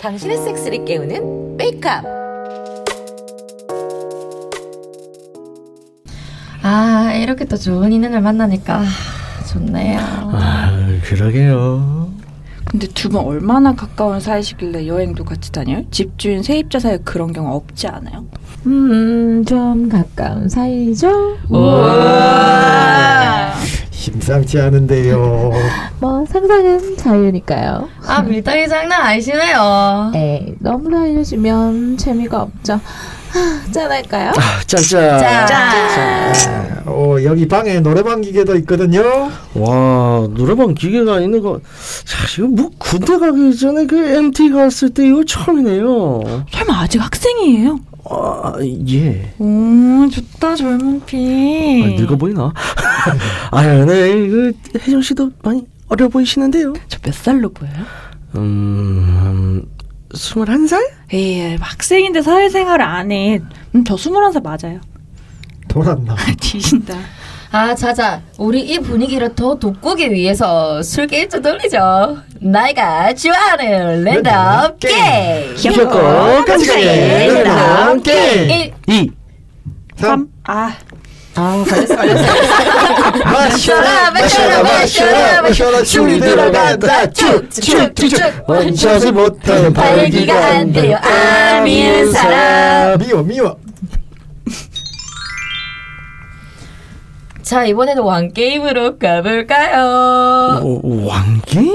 당신의 0.00 0.36
섹스를 0.38 0.84
깨우는 0.84 1.56
메이크업. 1.56 2.04
아, 6.62 7.12
이렇게 7.14 7.44
또 7.44 7.56
좋은 7.56 7.92
인연을 7.92 8.20
만나니까 8.20 8.84
좋네요. 9.48 9.98
아, 10.00 10.70
그러게요. 11.04 12.04
근데 12.64 12.86
두 12.88 13.08
분 13.08 13.20
얼마나 13.24 13.74
가까운 13.74 14.18
사이시길래 14.18 14.86
여행도 14.88 15.24
같이 15.24 15.52
다녀요? 15.52 15.82
집주인 15.90 16.42
세입자 16.42 16.80
사이에 16.80 16.98
그런 17.04 17.32
경우 17.32 17.54
없지 17.54 17.86
않아요? 17.86 18.24
음, 18.66 19.44
좀 19.46 19.88
가까운 19.88 20.48
사이죠? 20.48 21.38
우와. 21.50 23.33
심상치 24.14 24.60
않은데요. 24.60 25.50
뭐, 25.98 26.24
상상은 26.26 26.96
자유니까요. 26.96 27.88
아, 28.06 28.22
밀당이 28.22 28.68
장난 28.68 29.00
아니시네요. 29.02 30.12
에이, 30.14 30.54
너무 30.60 30.96
알려주면 30.96 31.96
재미가 31.96 32.42
없죠. 32.42 32.74
아, 32.74 33.72
짠할까요? 33.72 34.30
아, 34.30 34.60
짠짠. 34.66 35.18
짠. 35.18 36.32
자, 36.32 36.82
어, 36.86 37.16
여기 37.24 37.48
방에 37.48 37.80
노래방 37.80 38.20
기계도 38.20 38.54
있거든요. 38.58 39.02
와, 39.54 40.28
노래방 40.30 40.74
기계가 40.74 41.18
있는 41.20 41.42
거. 41.42 41.58
자, 42.04 42.18
이거 42.38 42.46
뭐 42.46 42.70
군대 42.78 43.18
가기 43.18 43.56
전에 43.58 43.86
그 43.86 43.96
MT 43.96 44.50
갔을 44.50 44.90
때 44.90 45.08
이거 45.08 45.24
처음이네요. 45.24 46.44
설마 46.52 46.82
아직 46.82 47.02
학생이에요? 47.02 47.80
아, 48.10 48.52
예. 48.88 49.32
오, 49.38 50.08
좋다, 50.10 50.54
젊은 50.56 51.00
피. 51.06 51.82
아, 51.84 51.86
늙어 52.00 52.16
보이나? 52.16 52.52
아유, 53.50 53.84
네, 53.86 54.26
그 54.28 54.52
혜정 54.78 55.00
씨도 55.02 55.30
많이 55.42 55.66
어려 55.88 56.08
보이시는데요. 56.08 56.74
저 56.88 56.98
몇 57.02 57.14
살로 57.14 57.50
보여요? 57.52 57.74
음, 58.36 59.62
스물한 60.14 60.66
살? 60.66 60.82
에이, 61.12 61.56
학생인데 61.60 62.22
사회생활을 62.22 62.84
안 62.84 63.10
해. 63.12 63.40
음, 63.74 63.84
저 63.84 63.94
21살 63.94 64.42
맞아요. 64.42 64.80
돌았나? 65.68 66.14
뒤진다. 66.40 66.94
아, 67.54 67.72
자자. 67.72 68.20
우리 68.36 68.62
이 68.62 68.80
분위기를 68.80 69.32
더 69.36 69.54
돋구기 69.54 70.10
위해서 70.10 70.82
술 70.82 71.06
게임 71.06 71.28
좀 71.28 71.40
돌리죠. 71.40 72.18
나이가 72.40 73.14
좋아하는 73.14 74.02
랜덤 74.02 74.76
게임. 74.80 75.54
귀엽고 75.54 76.44
깜찍하게 76.46 77.44
랜덤 77.44 78.02
게임. 78.02 78.72
2. 78.88 79.10
3. 79.94 80.26
아, 80.48 80.74
아, 81.36 81.64
걸렸어, 81.68 81.94
걸렸어. 81.94 82.32
마셔라, 83.24 84.10
마셔라, 84.10 84.62
마셔라, 84.64 85.42
마셔라, 85.42 85.82
줄이 85.84 86.18
들어간다. 86.18 87.08
쭉, 87.12 87.48
쭉, 87.52 87.94
쭉, 87.94 88.08
쭉. 88.08 88.18
원샷을 88.48 89.12
못하는 89.12 89.72
발기가 89.72 90.44
안 90.44 90.72
돼요. 90.72 90.98
아, 91.00 91.60
미운 91.60 92.10
사람. 92.10 92.98
미워, 92.98 93.22
미워. 93.22 93.56
자, 97.44 97.66
이번에는 97.66 98.02
왕게임으로 98.02 98.98
가볼까요? 98.98 99.82
어, 100.62 100.80
왕게임이요? 100.82 101.74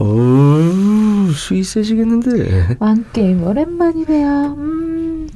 어우, 0.00 1.30
수위 1.34 1.62
세지겠는데. 1.62 2.76
왕게임 2.78 3.46
오랜만이네요. 3.46 4.28
음, 4.56 5.28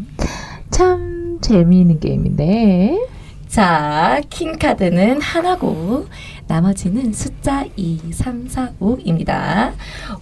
참 0.70 1.38
재미있는 1.42 2.00
게임인데. 2.00 2.98
자, 3.46 4.22
킹카드는 4.30 5.20
하나고, 5.20 6.06
나머지는 6.46 7.12
숫자 7.12 7.66
2, 7.76 8.00
3, 8.10 8.48
4, 8.48 8.70
5입니다. 8.80 9.72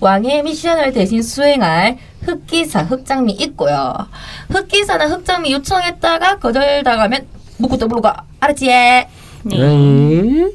왕의 0.01 0.43
미션을 0.43 0.93
대신 0.93 1.23
수행할 1.23 1.99
흑기사, 2.23 2.83
흑장미 2.83 3.33
있고요. 3.33 3.95
흑기사나 4.51 5.07
흑장미 5.07 5.53
요청했다가 5.53 6.41
거절당하면 6.41 7.27
묵고또 7.59 7.87
물가 7.89 8.25
알았지? 8.41 8.67
네. 9.45 10.51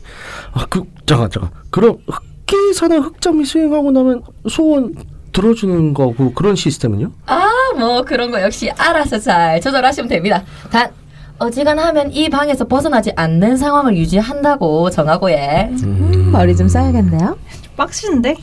아, 0.54 0.66
그, 0.70 0.84
잠깐, 1.06 1.30
잠깐. 1.30 1.50
그럼 1.70 1.98
흑기사나 2.08 2.98
흑장미 2.98 3.46
수행하고 3.46 3.92
나면 3.92 4.22
소원 4.50 4.94
들어주는 5.34 5.94
거고 5.94 6.34
그런 6.34 6.56
시스템은요? 6.56 7.12
아, 7.28 7.50
뭐 7.78 8.02
그런 8.04 8.32
거 8.32 8.42
역시 8.42 8.72
알아서 8.72 9.20
잘 9.20 9.62
조절하시면 9.62 10.10
됩니다. 10.10 10.44
단 10.72 10.90
어지간하면 11.38 12.12
이 12.14 12.30
방에서 12.30 12.66
벗어나지 12.66 13.12
않는 13.16 13.58
상황을 13.58 13.96
유지한다고 13.96 14.90
정하고 14.90 15.30
예. 15.30 15.70
음, 15.84 16.32
머리 16.32 16.56
좀 16.56 16.68
써야겠네요. 16.68 17.38
빡신데? 17.76 18.38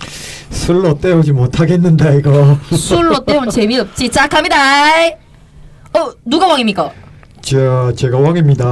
술로 0.50 0.97
때우지 0.97 1.32
못하겠는데, 1.32 2.19
이거. 2.19 2.56
술로 2.71 3.25
때우면 3.25 3.50
재미없지. 3.50 4.09
자, 4.09 4.28
갑니다. 4.28 4.56
어, 5.92 6.12
누가 6.25 6.47
왕입니까? 6.47 6.92
자, 7.44 7.93
제가 7.94 8.19
왕입니다. 8.19 8.65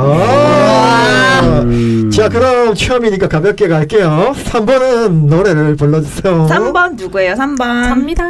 자, 2.10 2.28
그럼 2.30 2.74
처음이니까 2.74 3.28
가볍게 3.28 3.68
갈게요. 3.68 4.32
3번은 4.34 5.26
노래를 5.26 5.76
불러주세요. 5.76 6.46
3번 6.48 6.96
누구예요? 6.96 7.34
3번. 7.34 7.58
갑니다. 7.58 8.24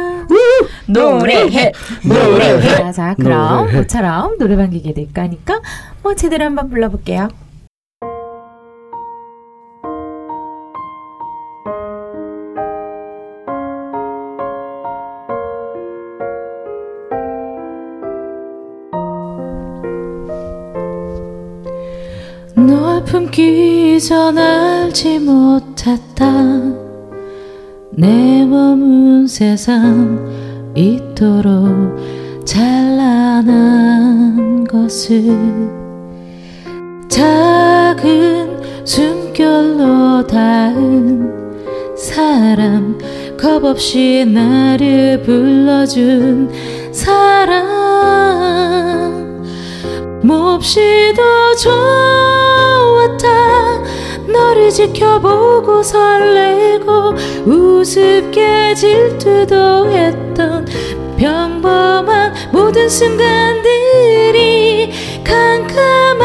노래해. 0.87 1.71
노래해. 2.03 2.61
자, 2.75 2.91
자, 2.91 3.15
그럼 3.17 3.57
노래해. 3.65 3.77
모처럼 3.79 4.37
노래방 4.37 4.69
기계 4.69 4.93
될 4.93 5.13
거니까 5.13 5.61
뭐 6.01 6.13
제대로 6.13 6.43
한번 6.43 6.69
불러볼게요. 6.69 7.29
널 23.33 23.35
품기 23.35 23.99
전 23.99 24.37
알지 24.37 25.17
못했다. 25.19 26.31
내 27.91 28.45
머문 28.45 29.25
세상 29.27 30.71
이토록 30.75 32.45
찬란한 32.45 33.47
것을 34.65 35.35
작은 37.09 38.85
숨결로 38.85 40.27
닿은 40.27 41.97
사람 41.97 42.95
겁 43.35 43.63
없이 43.63 44.25
나를 44.27 45.23
불러준 45.23 46.51
사람 46.91 47.63
몹시도 50.21 51.55
좋 51.55 52.32
았다 53.03 53.83
너를 54.27 54.69
지켜보고 54.69 55.83
설레고 55.83 57.15
우습게 57.45 58.73
질투도 58.75 59.89
했던 59.89 60.65
평범한 61.17 62.33
모든 62.51 62.87
순간들이 62.87 64.33
캄캄한 65.23 66.19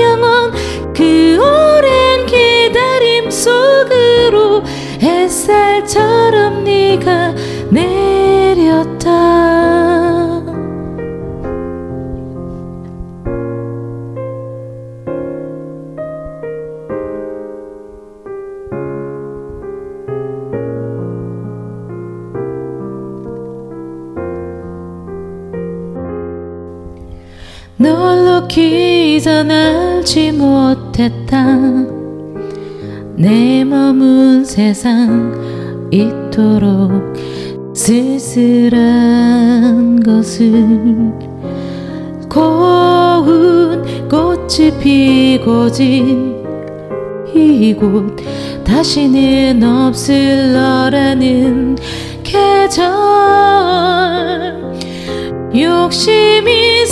영원 0.00 0.52
그 0.92 1.38
오랜 1.38 2.26
기다림 2.26 3.30
속으로 3.30 4.62
햇살처럼 5.00 6.64
네가 6.64 7.34
내렸다 7.70 9.43
알지 29.26 30.32
못했다. 30.32 31.46
내 33.16 33.64
머문 33.64 34.44
세상 34.44 35.32
이토록 35.90 37.14
쓸쓸한 37.74 38.80
것을 40.02 40.52
고운 42.28 43.82
꽃이 44.08 44.78
피고 44.80 45.70
진 45.70 46.34
이곳 47.34 48.16
다시는 48.64 49.62
없을 49.62 50.52
너라는 50.52 51.76
계절 52.22 52.92
욕심이 55.54 56.84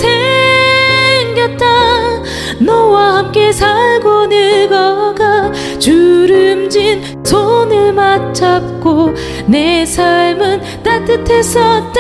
생겼다 1.35 2.12
너와 2.61 3.19
함께 3.19 3.53
살고 3.53 4.27
늙어가 4.27 5.53
주름진 5.79 7.23
손을 7.25 7.93
맞잡고 7.93 9.15
내 9.47 9.85
삶은 9.87 10.83
따뜻했었다고. 10.83 11.93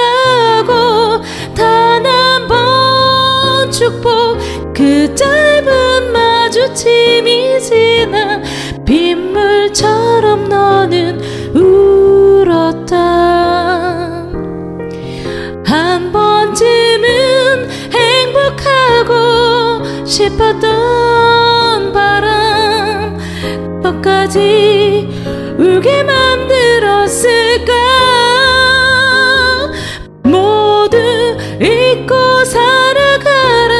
단 1.54 2.06
한 2.06 2.48
번 2.48 3.70
축복 3.70 4.38
그 4.74 5.14
짧은 5.14 6.12
마주침이 6.12 7.60
지나 7.60 8.40
빗물처럼 8.84 10.48
너는 10.48 11.20
울었다. 11.54 12.96
한 15.64 16.12
번쯤은 16.12 17.70
행복하고 17.92 19.81
싶었던 20.12 21.90
바람 21.90 23.16
너까지 23.82 25.08
울게 25.58 26.02
만들었을까? 26.02 27.72
모두 30.24 30.98
잊고 31.62 32.44
살아가라. 32.44 33.74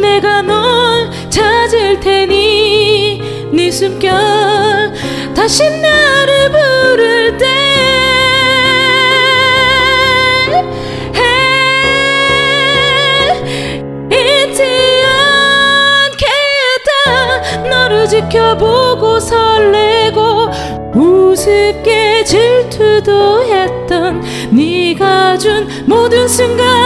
내가 0.00 0.40
널 0.42 1.10
찾을 1.30 1.98
테니 1.98 3.50
네 3.52 3.72
숨결 3.72 4.12
다시 5.34 5.64
나를 5.68 6.52
부를 6.52 6.73
지켜보고 18.34 19.20
설레고 19.20 20.50
우습게 20.94 22.24
질투도 22.24 23.44
했던 23.44 24.22
네가 24.50 25.38
준 25.38 25.68
모든 25.86 26.26
순간 26.26 26.83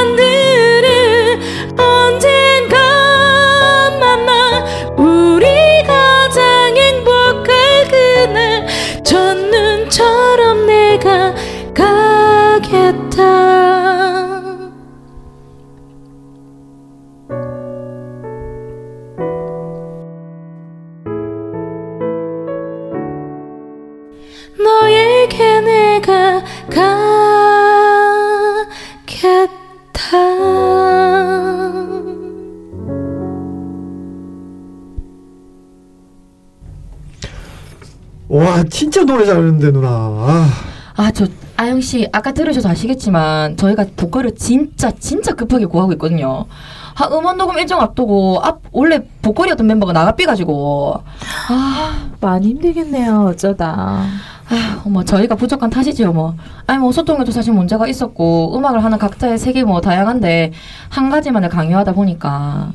잘하는데 39.28 39.72
누나. 39.72 39.88
아, 39.88 40.50
아, 40.96 41.10
저 41.10 41.26
아영 41.56 41.80
씨 41.80 42.08
아까 42.12 42.32
들으셔서 42.32 42.68
아시겠지만 42.68 43.56
저희가 43.56 43.86
보컬을 43.96 44.34
진짜 44.36 44.90
진짜 44.92 45.34
급하게 45.34 45.66
구하고 45.66 45.92
있거든요. 45.92 46.46
아, 46.94 47.08
음원 47.16 47.36
녹음 47.36 47.58
일정 47.58 47.80
앞두고 47.80 48.40
앞 48.42 48.60
원래 48.72 49.02
보컬이었던 49.22 49.66
멤버가 49.66 49.92
나가 49.92 50.12
삐 50.12 50.24
가지고 50.24 51.02
아, 51.48 52.10
많이 52.20 52.48
힘들겠네요. 52.48 53.26
어쩌다. 53.30 54.04
아, 54.50 54.82
뭐 54.86 55.04
저희가 55.04 55.34
부족한 55.34 55.68
탓이지요, 55.68 56.12
뭐. 56.12 56.34
아니 56.66 56.78
뭐 56.78 56.90
소통에도 56.90 57.30
사실 57.30 57.52
문제가 57.52 57.86
있었고 57.86 58.56
음악을 58.56 58.82
하는 58.82 58.98
각자의 58.98 59.38
색이 59.38 59.64
뭐 59.64 59.80
다양한데 59.80 60.52
한 60.88 61.10
가지만을 61.10 61.50
강요하다 61.50 61.92
보니까 61.92 62.72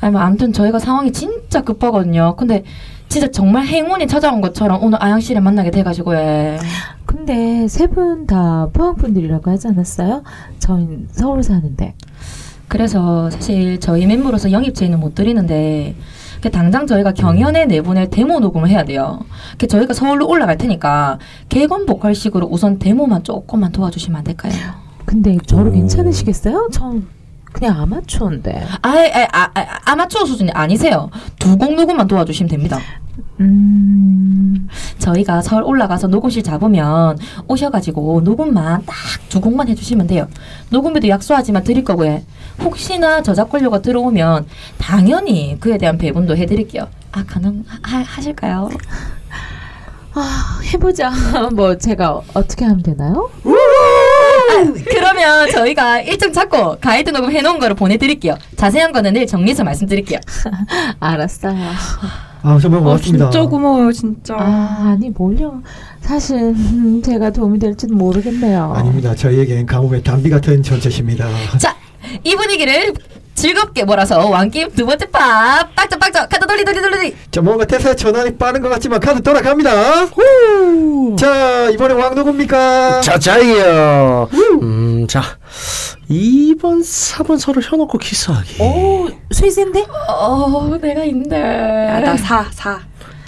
아니 0.00 0.12
뭐 0.12 0.20
아무튼 0.20 0.52
저희가 0.52 0.78
상황이 0.78 1.12
진짜 1.12 1.60
급하거든요. 1.62 2.34
근데 2.36 2.64
진짜 3.10 3.28
정말 3.28 3.66
행운이 3.66 4.06
찾아온 4.06 4.40
것처럼 4.40 4.82
오늘 4.84 5.02
아영 5.02 5.18
씨를 5.20 5.40
만나게 5.42 5.72
돼가지고 5.72 6.14
예. 6.14 6.58
근데 7.04 7.66
세 7.66 7.88
분 7.88 8.24
다 8.26 8.68
포항 8.72 8.94
분들이라고 8.94 9.50
하지 9.50 9.66
않았어요? 9.66 10.22
저희 10.60 10.86
서울 11.10 11.42
사는데. 11.42 11.94
그래서 12.68 13.28
사실 13.30 13.80
저희 13.80 14.06
멤버로서 14.06 14.52
영입 14.52 14.76
제의는 14.76 15.00
못 15.00 15.16
드리는데 15.16 15.96
그 16.40 16.50
당장 16.52 16.86
저희가 16.86 17.12
경연에 17.12 17.64
내보낼 17.66 18.08
데모 18.10 18.38
녹음을 18.38 18.68
해야 18.68 18.84
돼요. 18.84 19.18
그 19.58 19.66
저희가 19.66 19.92
서울로 19.92 20.28
올라갈 20.28 20.56
테니까 20.56 21.18
개건 21.48 21.86
보컬식으로 21.86 22.46
우선 22.48 22.78
데모만 22.78 23.24
조금만 23.24 23.72
도와주시면 23.72 24.18
안 24.18 24.24
될까요? 24.24 24.52
근데 25.04 25.36
저를 25.46 25.72
오. 25.72 25.74
괜찮으시겠어요? 25.74 26.68
전 26.72 27.08
그냥 27.52 27.80
아마추어인데. 27.80 28.66
아예 28.82 29.26
아, 29.32 29.50
아, 29.54 29.64
아마추어 29.84 30.24
수준이 30.24 30.50
아니세요. 30.52 31.10
두 31.38 31.56
곡 31.56 31.74
녹음만 31.74 32.06
도와주시면 32.06 32.48
됩니다. 32.50 32.78
음. 33.40 34.68
저희가 34.98 35.42
서울 35.42 35.62
올라가서 35.64 36.06
녹음실 36.08 36.42
잡으면 36.42 37.18
오셔가지고 37.48 38.20
녹음만 38.22 38.84
딱 38.86 38.94
두 39.28 39.40
곡만 39.40 39.68
해주시면 39.68 40.06
돼요. 40.08 40.26
녹음비도 40.70 41.08
약소하지만 41.08 41.62
드릴 41.62 41.84
거고요. 41.84 42.20
혹시나 42.62 43.22
저작권료가 43.22 43.80
들어오면 43.80 44.46
당연히 44.78 45.56
그에 45.60 45.78
대한 45.78 45.98
배분도 45.98 46.36
해드릴게요. 46.36 46.88
아 47.12 47.24
가능하실까요? 47.24 48.70
아, 50.14 50.60
해보자. 50.72 51.12
뭐 51.54 51.78
제가 51.78 52.20
어떻게 52.34 52.64
하면 52.64 52.82
되나요? 52.82 53.30
그러면 54.84 55.50
저희가 55.50 56.00
일정 56.00 56.32
잡고 56.32 56.76
가이드 56.80 57.10
녹음 57.10 57.30
해놓은 57.30 57.58
거를 57.58 57.74
보내드릴게요. 57.74 58.36
자세한 58.56 58.92
거는 58.92 59.12
내일 59.14 59.26
정리해서 59.26 59.64
말씀드릴게요. 59.64 60.20
알았어요. 61.00 61.56
아 62.42 62.58
정말 62.60 62.80
어, 62.80 62.84
고맙습니다. 62.84 63.30
진짜 63.30 63.46
고마워요, 63.48 63.92
진짜. 63.92 64.34
아, 64.38 64.92
아니 64.94 65.10
뭘요? 65.10 65.62
사실 66.00 66.36
음, 66.38 67.02
제가 67.04 67.30
도움이 67.30 67.58
될지는 67.58 67.96
모르겠네요. 67.96 68.72
아닙니다. 68.74 69.14
저희에겐 69.14 69.66
가뭄의 69.66 70.02
담비 70.02 70.30
같은 70.30 70.62
전체십니다. 70.62 71.28
자, 71.58 71.76
이 72.24 72.34
분위기를 72.34 72.94
즐겁게 73.34 73.84
몰아서 73.84 74.26
왕김 74.28 74.72
두 74.72 74.84
번째 74.84 75.06
파 75.06 75.66
빡짝 75.74 75.98
빡짝 75.98 76.28
카드 76.28 76.46
돌리 76.46 76.64
돌리 76.64 76.80
돌리 76.80 77.16
자 77.30 77.40
뭔가 77.40 77.64
태세 77.64 77.94
전환이 77.96 78.36
빠른 78.36 78.60
것 78.60 78.68
같지만 78.68 79.00
카드 79.00 79.22
돌아갑니다. 79.22 79.70
후! 80.04 81.16
자 81.18 81.68
이번에 81.70 81.94
왕 81.94 82.14
누굽니까? 82.14 83.00
자, 83.00 83.18
자이요. 83.18 84.28
음, 84.62 85.06
자. 85.08 85.22
2번, 86.10 86.80
4번 86.82 87.38
서로 87.38 87.60
혀놓고 87.62 87.96
키스하기. 87.98 88.60
오, 88.62 89.08
스윗인데? 89.30 89.86
어 90.08 90.76
내가 90.80 91.04
있는데 91.04 91.36
야, 91.40 92.00
나 92.00 92.16
사, 92.16 92.44
사. 92.52 92.80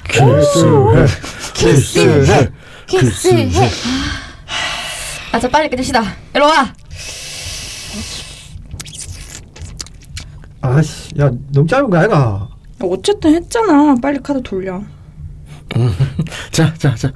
키스해, 0.04 1.06
키스해. 1.54 2.50
키스해. 2.87 3.50
아저 5.32 5.49
빨리 5.49 5.71
끝냅시다 5.71 6.02
일로 6.35 6.44
와 6.47 6.71
아씨, 10.62 11.11
야 11.21 11.31
너무 11.52 11.66
짧은 11.66 11.90
거 11.90 11.99
아이가? 11.99 12.49
어쨌든 12.81 13.35
했잖아. 13.35 13.95
빨리 14.00 14.19
카드 14.21 14.42
돌려. 14.42 14.81
자, 16.50 16.73
자, 16.78 16.95
자. 16.95 17.12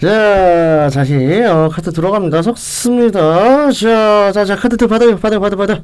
자, 0.00 0.90
다시, 0.92 1.14
어, 1.44 1.68
카드 1.72 1.92
들어갑니다. 1.92 2.42
섞습니다. 2.42 3.70
자, 3.72 4.32
자, 4.32 4.44
자, 4.44 4.56
카드 4.56 4.76
받아요. 4.86 5.16
받아요, 5.18 5.40
받아, 5.40 5.56
받아. 5.56 5.82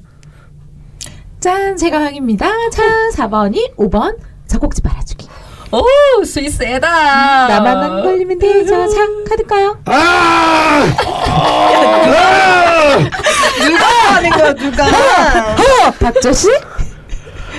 짠, 1.41 1.77
제가 1.77 2.01
확입니다. 2.03 2.47
자, 2.71 2.83
4번이 3.15 3.75
5번 3.77 4.17
젖꼭지 4.47 4.83
빨아주기. 4.83 5.29
오 5.73 6.25
스위스에다 6.25 7.49
나만 7.49 7.77
안 7.83 8.03
걸리면 8.03 8.39
되죠. 8.39 8.87
자, 8.89 9.01
카드 9.29 9.45
까요? 9.45 9.77
아! 9.87 10.85
누가 13.67 13.87
하는 14.15 14.31
거야, 14.31 14.55
누가? 14.55 14.85
박조씨? 15.99 16.49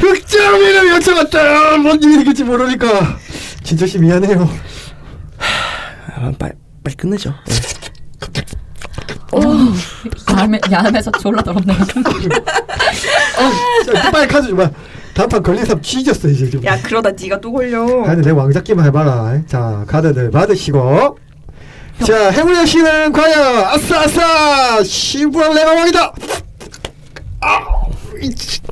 흑장미를 0.09 0.99
여쭤봤다. 0.99 1.77
뭔 1.77 2.01
일이겠지 2.01 2.43
모르니까. 2.43 3.17
진짜 3.63 3.85
씨 3.87 3.97
미안해요. 3.99 4.49
아, 6.17 6.31
빨리, 6.37 6.53
빨리 6.83 6.95
끝내죠. 6.95 7.33
야매, 10.37 10.59
야매서 10.71 11.11
졸라 11.11 11.41
더럽네 11.41 11.73
자, 13.85 14.11
빨리 14.11 14.27
카드 14.27 14.49
줘봐. 14.49 14.69
단판 15.13 15.43
걸린 15.43 15.65
사람 15.65 15.81
뒤졌어 15.81 16.27
이제 16.27 16.49
좀. 16.49 16.63
야, 16.65 16.79
그러다 16.81 17.11
네가 17.11 17.39
또 17.41 17.51
걸려. 17.51 18.03
아니 18.05 18.21
내 18.21 18.31
왕잡기만 18.31 18.85
해봐라. 18.87 19.41
자 19.47 19.83
카드들 19.87 20.31
받으시고. 20.31 21.17
자 22.05 22.29
행운의 22.31 22.67
씨는 22.67 23.11
과연 23.13 23.63
아싸 23.65 24.01
아싸 24.01 24.83
시부랑 24.83 25.53
내가 25.55 25.73
왕이다. 25.73 26.13
아, 27.41 27.59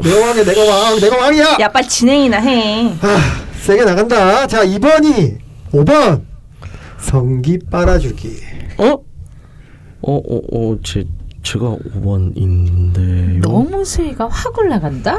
내가 0.02 0.20
왕이야 0.28 0.44
내가 0.46 0.64
왕 0.66 1.00
내가 1.00 1.18
왕이야. 1.18 1.58
야, 1.60 1.72
빨리 1.72 1.88
진행이나 1.88 2.38
해. 2.38 2.88
아, 3.02 3.18
세게 3.62 3.84
나간다. 3.86 4.48
자, 4.48 4.66
2번이 4.66 5.38
5번. 5.72 6.22
성기 7.00 7.60
빨아주기. 7.70 8.38
어? 8.78 8.86
어, 8.86 10.16
어, 10.16 10.42
어, 10.52 10.78
제, 10.84 11.06
제가 11.44 11.76
5번인데요. 11.96 13.42
너무 13.42 13.84
수위가 13.86 14.28
확 14.30 14.58
올라간다. 14.58 15.18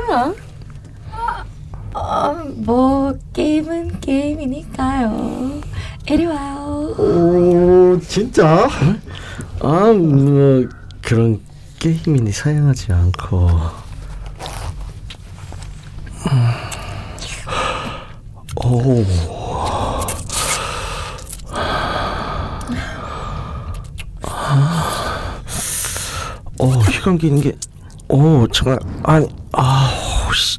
어, 1.94 2.34
뭐 2.56 3.14
게임은 3.32 4.00
게임이니까요. 4.00 5.60
이리 6.10 6.26
와요. 6.26 6.94
오, 6.98 7.98
진짜? 8.00 8.68
아, 9.60 9.92
뭐, 9.92 10.64
그런 11.00 11.40
게임이니 11.78 12.32
사양하지 12.32 12.92
않고. 12.92 13.48
오. 18.64 19.04
어, 26.60 26.66
휘감 26.66 27.18
기는 27.18 27.40
게, 27.40 27.52
오, 28.08 28.46
잠깐, 28.48 28.78
아니, 29.02 29.26
아, 29.52 29.90
씨. 30.34 30.58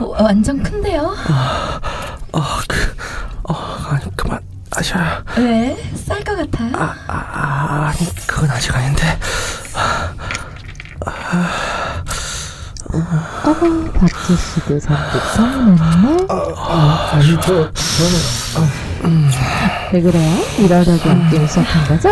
어, 0.00 0.22
완전 0.22 0.62
큰데요? 0.62 1.14
아, 2.32 2.60
그, 2.68 2.96
어, 3.44 3.54
아니, 3.90 4.04
그만, 4.16 4.40
아샤. 4.70 5.22
왜? 5.36 5.76
쌀 5.94 6.22
것 6.22 6.36
같아요? 6.36 6.72
아, 6.76 6.94
아, 7.08 7.92
아니, 7.92 8.06
그건 8.26 8.50
아직 8.50 8.74
아닌데. 8.74 9.18
어머, 13.44 13.92
씨도 14.68 14.78
잔뜩 14.80 15.22
성났네. 15.34 16.26
아, 16.28 17.08
아니, 17.12 17.34
저, 17.40 17.70
저는. 17.72 18.14
왜 19.92 20.00
그래요? 20.02 20.44
이러다가 20.58 21.28
게임 21.30 21.46
시작한 21.48 21.88
거죠? 21.88 22.10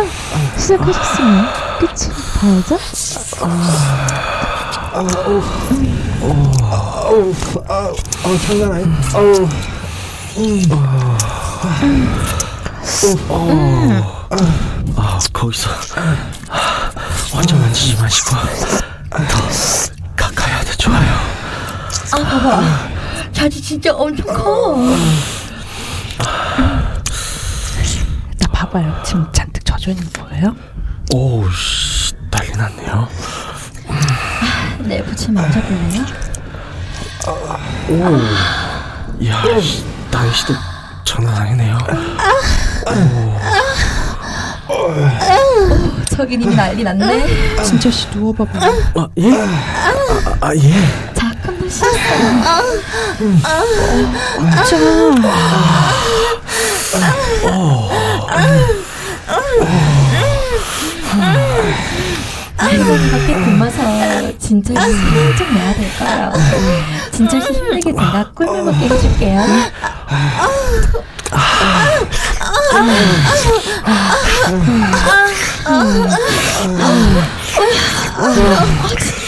시작하셨으면 0.57 1.45
끝이 1.79 2.09
봐야죠. 2.39 2.79
아우, 4.93 5.05
아우, 7.67 7.95
장난 8.47 8.71
아니. 8.73 8.85
아우. 9.13 9.47
아, 14.95 15.19
거기서 15.31 15.69
아, 16.49 16.89
완전 17.35 17.61
만지지 17.61 18.01
마시고 18.01 18.31
더. 18.31 18.37
아, 22.13 22.17
봐봐. 22.17 22.61
자지 23.31 23.61
진짜 23.61 23.93
엄청 23.93 24.25
커. 24.27 24.77
나 28.39 28.47
봐봐요. 28.51 29.01
지금 29.05 29.27
잔뜩 29.31 29.63
젖어 29.65 29.91
있는 29.91 30.07
거 30.13 30.23
보여요? 30.25 30.55
오우, 31.13 31.49
씨, 31.51 32.13
난리 32.31 32.51
났네요. 32.51 33.07
내 34.79 35.03
부츠 35.03 35.31
만져볼래요? 35.31 36.05
오, 37.89 38.17
이야, 39.19 39.43
씨, 39.59 39.83
나이 40.11 40.31
씨도 40.33 40.53
장난 41.05 41.35
아니네요. 41.35 41.77
저기 46.09 46.37
님이 46.37 46.55
난리 46.55 46.83
났네. 46.83 47.63
진짜 47.63 47.91
씨 47.91 48.07
누워봐봐. 48.13 48.59
아, 48.95 49.07
예? 49.17 49.31
아, 49.31 50.37
아, 50.41 50.55
예. 50.55 50.73
씻었어요. 51.69 51.97
할머니가 62.57 63.17
꽤 63.27 63.33
굶어서 63.33 64.37
진짜 64.39 64.73
살짝 64.73 65.53
내야 65.53 65.73
될까요? 65.75 66.33
진짜 67.11 67.37
힘들게 67.39 67.91
제가 67.91 68.31
꿀물 68.33 68.63
먹게 68.63 68.89
해줄게요. 68.89 69.41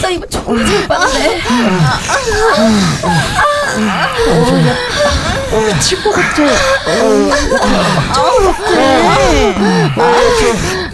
진짜 0.00 0.08
이거 0.08 0.24
정말 0.30 0.64
빠르네. 0.88 1.42
친구 5.80 6.10
같아. 6.10 6.42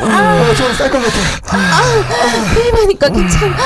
어, 0.01 0.55
저쌀것 0.57 1.01
같아. 1.05 1.17
게임하니까 2.55 3.09
괜찮아. 3.09 3.57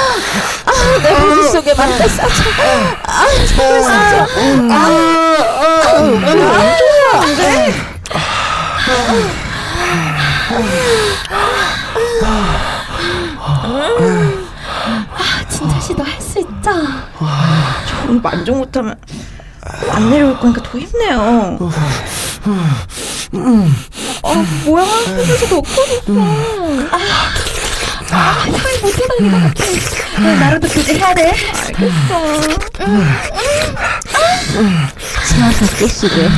아, 0.67 0.73
내 1.03 1.11
머릿 1.19 1.51
속에 1.51 1.73
맞다 1.75 2.07
싸져. 2.09 2.43
아, 3.07 3.27
정말 3.57 3.83
싸져. 3.83 4.27
아, 4.71 4.75
아, 5.63 5.65
아니, 7.21 7.35
진 7.37 7.45
짜 15.91 15.95
씨도 15.95 16.03
할수 16.03 16.39
있죠? 16.41 16.71
오늘 18.09 18.21
만족 18.21 18.57
못하면 18.59 18.97
안 19.91 20.11
내려올 20.11 20.39
거니까 20.39 20.63
더 20.63 20.79
힘내요. 20.79 21.59
아 24.23 24.45
뭐야? 24.65 24.85
더 25.49 25.61
커졌어. 25.61 26.13
아, 28.13 28.45
못해달리 28.83 29.31
것 29.31 29.41
같아. 29.41 29.65
네, 30.21 30.35
나로도 30.37 30.69
교제 30.69 30.95
해야 30.95 31.15
돼. 31.15 31.33
치마 35.27 35.51
벗고 35.51 35.87
쓰게. 35.89 36.29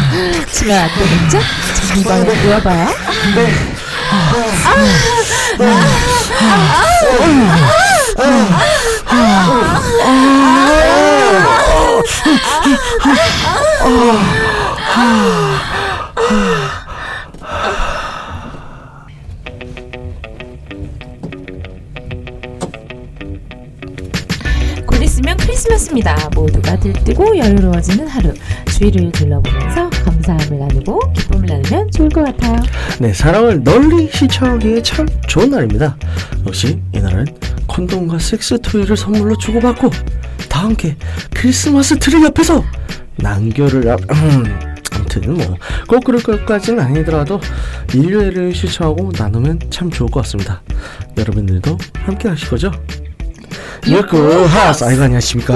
치면 0.52 0.78
안 0.78 0.88
되겠죠? 0.94 1.40
자, 1.40 1.94
이거 1.96 2.14
누워봐요. 2.18 2.88
곧 24.86 25.02
있으면 25.02 25.36
크리스마스입니다. 25.38 26.14
모두가 26.34 26.78
들뜨고 26.78 27.38
여유로워지는 27.38 28.08
하루. 28.08 28.34
주위를 28.66 29.12
둘러보면서 29.12 29.88
감사함을 29.90 30.58
나누고 30.58 30.98
기쁨을 31.12 31.46
나누면 31.46 31.90
좋을 31.92 32.08
것 32.08 32.24
같아요. 32.24 32.56
네, 32.98 33.12
사랑을 33.12 33.62
널리 33.62 34.10
실천하기에 34.12 34.82
참 34.82 35.06
좋은 35.28 35.50
날입니다. 35.50 35.96
역시 36.46 36.80
이날은 36.92 37.01
콘돔과 37.72 38.18
섹스 38.18 38.60
토이를 38.60 38.96
선물로 38.96 39.36
주고받고 39.36 39.90
다 40.48 40.64
함께 40.64 40.96
크리스마스 41.34 41.98
트리 41.98 42.22
옆에서 42.22 42.62
난교를 43.16 43.88
앞, 43.90 44.00
아무튼 44.94 45.34
뭐 45.34 45.56
꼭 45.88 46.04
그럴 46.04 46.22
것까지는 46.22 46.80
아니더라도 46.82 47.40
인류애를 47.94 48.54
실천하고 48.54 49.12
나누면 49.18 49.60
참 49.70 49.90
좋을 49.90 50.10
것 50.10 50.22
같습니다. 50.22 50.62
여러분들도 51.18 51.76
함께 52.04 52.28
하실 52.28 52.48
거죠? 52.48 52.70
유쿠 53.86 54.44
하스 54.46 54.84
아이고 54.84 55.02
안녕하십니까? 55.02 55.54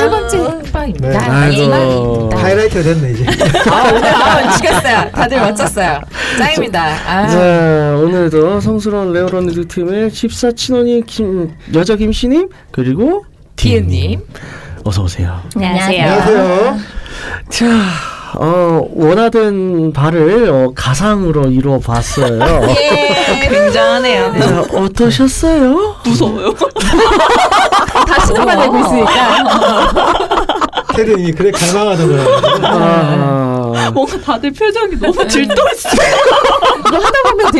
세 0.00 0.08
번째 0.08 0.72
빵입니다. 0.72 1.08
네. 1.08 1.16
아이고. 1.18 2.30
하이라이트가 2.34 2.82
됐네, 2.82 3.10
이제. 3.12 3.26
아, 3.70 3.88
오늘 3.92 4.04
아, 4.14 4.50
죽였어요. 4.56 5.10
다들 5.12 5.40
멋졌어요. 5.40 6.00
짱입니다. 6.38 6.82
아. 7.06 7.26
자 7.28 7.96
오늘도 7.96 8.60
성스러운 8.60 9.12
레오런드 9.12 9.66
팀의 9.68 10.10
14친원님 10.10 11.04
김 11.06 11.54
여자 11.74 11.96
김씨님 11.96 12.48
그리고 12.70 13.24
디은님. 13.56 14.20
어서 14.84 15.02
오세요. 15.04 15.40
안녕하세요. 15.56 16.78
자, 17.48 17.64
어, 18.36 18.86
원하던 18.94 19.92
바를 19.92 20.48
어, 20.50 20.72
가상으로 20.74 21.50
이루어 21.50 21.78
봤어요. 21.78 22.38
예, 22.68 23.48
굉장하네요. 23.48 24.34
자, 24.40 24.60
어떠셨어요? 24.76 25.96
무서워요. 26.04 26.54
다 26.54 28.26
신호가 28.26 28.56
되고 28.56 28.78
있으니까. 28.78 30.12
테드님이 30.94 31.32
그래 31.32 31.50
갈망하잖아요. 31.50 32.40
아, 32.64 33.90
뭔가 33.92 34.18
다들 34.20 34.50
표정이 34.52 34.96
너무 35.00 35.14
들떠있어. 35.26 35.88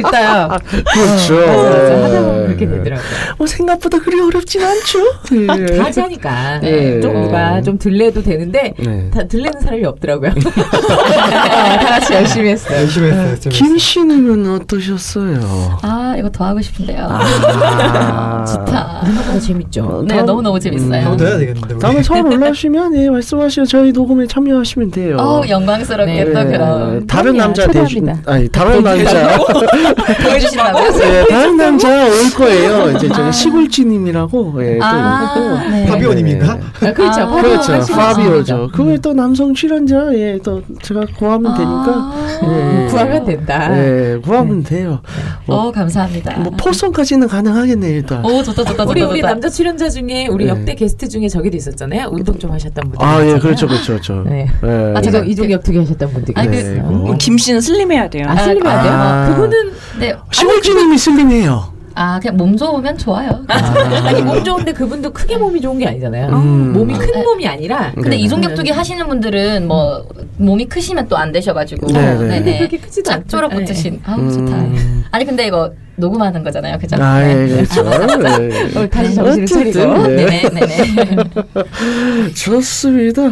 하다 0.03 0.49
보면 0.49 0.59
들다야. 0.59 0.59
그렇죠. 0.93 1.35
맞아, 1.35 2.05
하다 2.05 2.15
예. 2.17 2.21
보면 2.21 2.47
그렇게 2.47 2.67
되더라고요. 2.69 3.07
뭐 3.39 3.47
생각보다 3.47 3.99
그리 4.01 4.21
어렵진 4.21 4.63
않죠. 4.63 4.99
예. 5.33 5.77
다 5.77 5.85
하자니까. 5.85 6.61
예. 6.65 7.01
좀 7.01 7.23
누가 7.23 7.61
좀 7.63 7.79
들려도 7.79 8.23
되는데 8.23 8.75
네. 8.79 9.11
다 9.11 9.25
들리는 9.27 9.61
사람이 9.61 9.85
없더라고요. 9.85 10.33
다 10.35 11.79
같이 11.79 12.15
열심히 12.15 12.51
했어요. 12.51 12.79
열심히 12.81 13.09
했어요. 13.11 13.41
좀김 13.41 13.79
씨는 13.79 14.51
어떠셨어요? 14.55 15.79
아 15.83 16.15
이거 16.19 16.31
더 16.31 16.45
하고 16.45 16.61
싶은데요. 16.61 17.07
아, 17.09 18.45
좋다. 18.49 19.03
생각보다 19.05 19.39
재밌죠. 19.41 20.05
네 20.09 20.23
너무 20.23 20.43
너무 20.43 20.59
재밌어요. 20.61 21.17
더 21.17 21.25
해야 21.25 21.39
되겠는데. 21.39 21.79
다음에 21.79 22.03
서울 22.03 22.27
올라오시면 22.33 22.95
예, 22.97 23.11
말씀하시면 23.11 23.67
저희 23.67 23.93
녹음에 23.93 24.27
참여하시면 24.27 24.91
돼요. 24.91 25.17
어우 25.19 25.47
영광스럽게 25.49 26.25
네. 26.25 26.25
그럼 26.25 27.07
다른. 27.07 27.35
남자 27.35 27.67
대신. 27.67 28.09
아니 28.27 28.49
다른 28.49 28.83
남자 28.85 29.37
보여주신다고? 29.93 30.79
예, 31.03 31.25
다른 31.29 31.57
남자 31.57 32.05
올 32.07 32.31
거예요. 32.37 32.91
이제 32.97 33.09
저기 33.09 33.33
시골지님이라고 33.33 34.65
예, 34.65 34.79
또 34.79 34.85
아. 34.85 35.65
네. 35.71 35.87
파비오님인가? 35.87 36.53
아, 36.81 36.93
그렇죠. 36.93 37.21
아, 37.23 37.41
그렇죠. 37.41 37.87
파비오죠. 37.95 38.71
그게 38.73 38.99
또 38.99 39.13
남성 39.13 39.53
출연자 39.55 40.11
예, 40.15 40.39
또 40.43 40.63
제가 40.83 41.03
구하면 41.19 41.55
되니까 41.55 42.13
예. 42.45 42.87
구하면 42.91 43.25
된다. 43.25 43.79
예, 43.79 44.19
구하면 44.23 44.63
돼요. 44.63 45.01
어 45.47 45.71
감사합니다. 45.73 46.39
뭐 46.39 46.53
포성까지는 46.57 47.29
가능하겠네 47.29 47.89
일단. 47.89 48.25
오 48.25 48.43
좋다 48.43 48.63
좋다 48.65 48.71
좋다 48.73 48.85
우리 48.91 49.03
우리 49.03 49.21
좋다. 49.21 49.33
남자 49.33 49.49
출연자 49.49 49.89
중에 49.91 50.27
우리 50.29 50.45
네. 50.45 50.51
역대 50.51 50.75
게스트 50.75 51.09
중에 51.09 51.29
저기도 51.29 51.57
있었잖아요. 51.57 52.09
운동 52.13 52.39
좀 52.39 52.51
하셨던 52.53 52.85
분들. 52.91 52.99
아, 53.07 53.25
예. 53.25 53.39
그렇죠, 53.39 53.67
그렇죠, 53.67 53.93
그렇죠. 53.93 54.25
네. 54.27 54.47
예. 54.65 54.93
아, 54.97 55.01
제가 55.01 55.21
이종 55.21 55.49
격투기 55.49 55.79
하셨던 55.79 56.13
그- 56.13 56.33
네, 56.49 56.59
있어요. 56.61 56.83
그거. 56.89 57.17
김 57.19 57.37
씨는 57.39 57.61
슬림해야 57.61 58.09
돼요. 58.09 58.25
아, 58.29 58.37
슬림해야 58.37 58.83
돼요? 58.83 58.93
아. 58.95 59.29
그분은 59.35 59.73
네. 59.99 60.15
시골지님이 60.33 60.99
슬림해요. 60.99 61.75
아 61.97 62.19
그냥 62.19 62.37
몸 62.37 62.57
좋으면 62.57 62.99
좋아요. 62.99 63.45
아 63.47 64.11
니 64.13 64.21
몸 64.23 64.43
좋은데 64.43 64.73
그분도 64.73 65.13
크게 65.13 65.37
몸이 65.37 65.61
좋은 65.61 65.79
게 65.79 65.87
아니잖아요. 65.87 66.29
음. 66.31 66.73
몸이 66.73 66.93
큰 66.95 67.13
네. 67.13 67.23
몸이 67.23 67.47
아니라 67.47 67.93
근데 67.95 68.11
네. 68.11 68.17
이종격투기 68.17 68.71
하시는 68.73 69.07
분들은 69.07 69.69
뭐 69.69 70.05
몸이 70.39 70.67
크시면 70.67 71.07
또 71.09 71.17
안 71.17 71.31
되셔가지고 71.31 71.87
네, 71.93 72.15
네. 72.15 72.19
근데 72.19 72.59
그렇게 72.59 72.79
크지도 72.79 73.13
않죠. 73.13 73.23
짝조로 73.29 73.49
네. 73.49 73.55
붙으신 73.55 74.01
아우 74.05 74.19
음. 74.19 74.31
좋다. 74.31 75.09
아니 75.13 75.25
근데 75.25 75.47
이거 75.47 75.71
녹음하는 75.97 76.43
거잖아요, 76.43 76.77
그죠? 76.81 76.97
아, 76.99 77.23
예, 77.23 77.35
네. 77.35 77.47
그렇죠. 77.65 77.85
다시 78.91 79.15
정신을 79.15 79.47
차리고. 79.47 80.09
네. 80.09 80.27
네네 80.27 80.51
네 80.51 80.67
네. 80.67 81.17
좋습니다. 82.35 83.23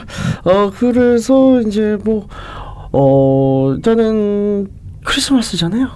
어, 0.44 0.70
그래서 0.78 1.61
이제 1.62 1.99
뭐, 2.04 2.28
어, 2.92 3.72
일단은 3.75 4.68
크리스마스잖아요. 5.04 5.88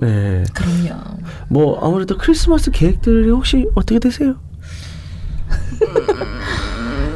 네. 0.00 0.44
그럼요. 0.54 1.00
뭐, 1.48 1.78
아무래도 1.84 2.16
크리스마스 2.16 2.70
계획들이 2.70 3.30
혹시 3.30 3.66
어떻게 3.74 3.98
되세요? 3.98 4.36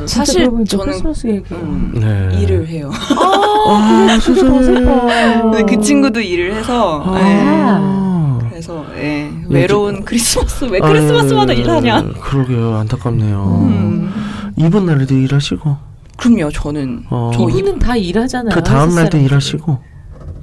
사실 0.06 0.40
그러고 0.42 0.56
보니까 0.56 0.70
저는 0.70 0.84
크리스마스 0.86 1.26
얘기. 1.28 1.54
음, 1.54 1.92
네. 1.94 2.40
일을 2.42 2.66
해요. 2.68 2.90
아, 2.92 4.18
세상에. 4.20 4.60
근데 4.60 5.62
그 5.64 5.80
친구도 5.80 6.20
일을 6.20 6.54
해서 6.56 7.02
예. 7.16 7.20
아. 7.42 8.38
그래서 8.50 8.84
예, 8.96 9.30
외로운 9.48 10.04
크리스마스 10.04 10.64
왜 10.66 10.78
크리스마스마다 10.78 11.52
아유, 11.52 11.60
일하냐? 11.60 12.02
그러게요. 12.20 12.76
안타깝네요. 12.76 13.66
음. 13.68 14.12
이번 14.56 14.86
날에도 14.86 15.14
일하시고, 15.14 15.76
그럼요. 16.16 16.50
저는 16.50 17.04
어. 17.10 17.30
저 17.34 17.48
이, 17.48 17.58
이분은 17.58 17.78
다 17.78 17.96
일하잖아요. 17.96 18.54
그 18.54 18.62
다음 18.62 18.94
날도 18.94 19.16
사람들이. 19.18 19.28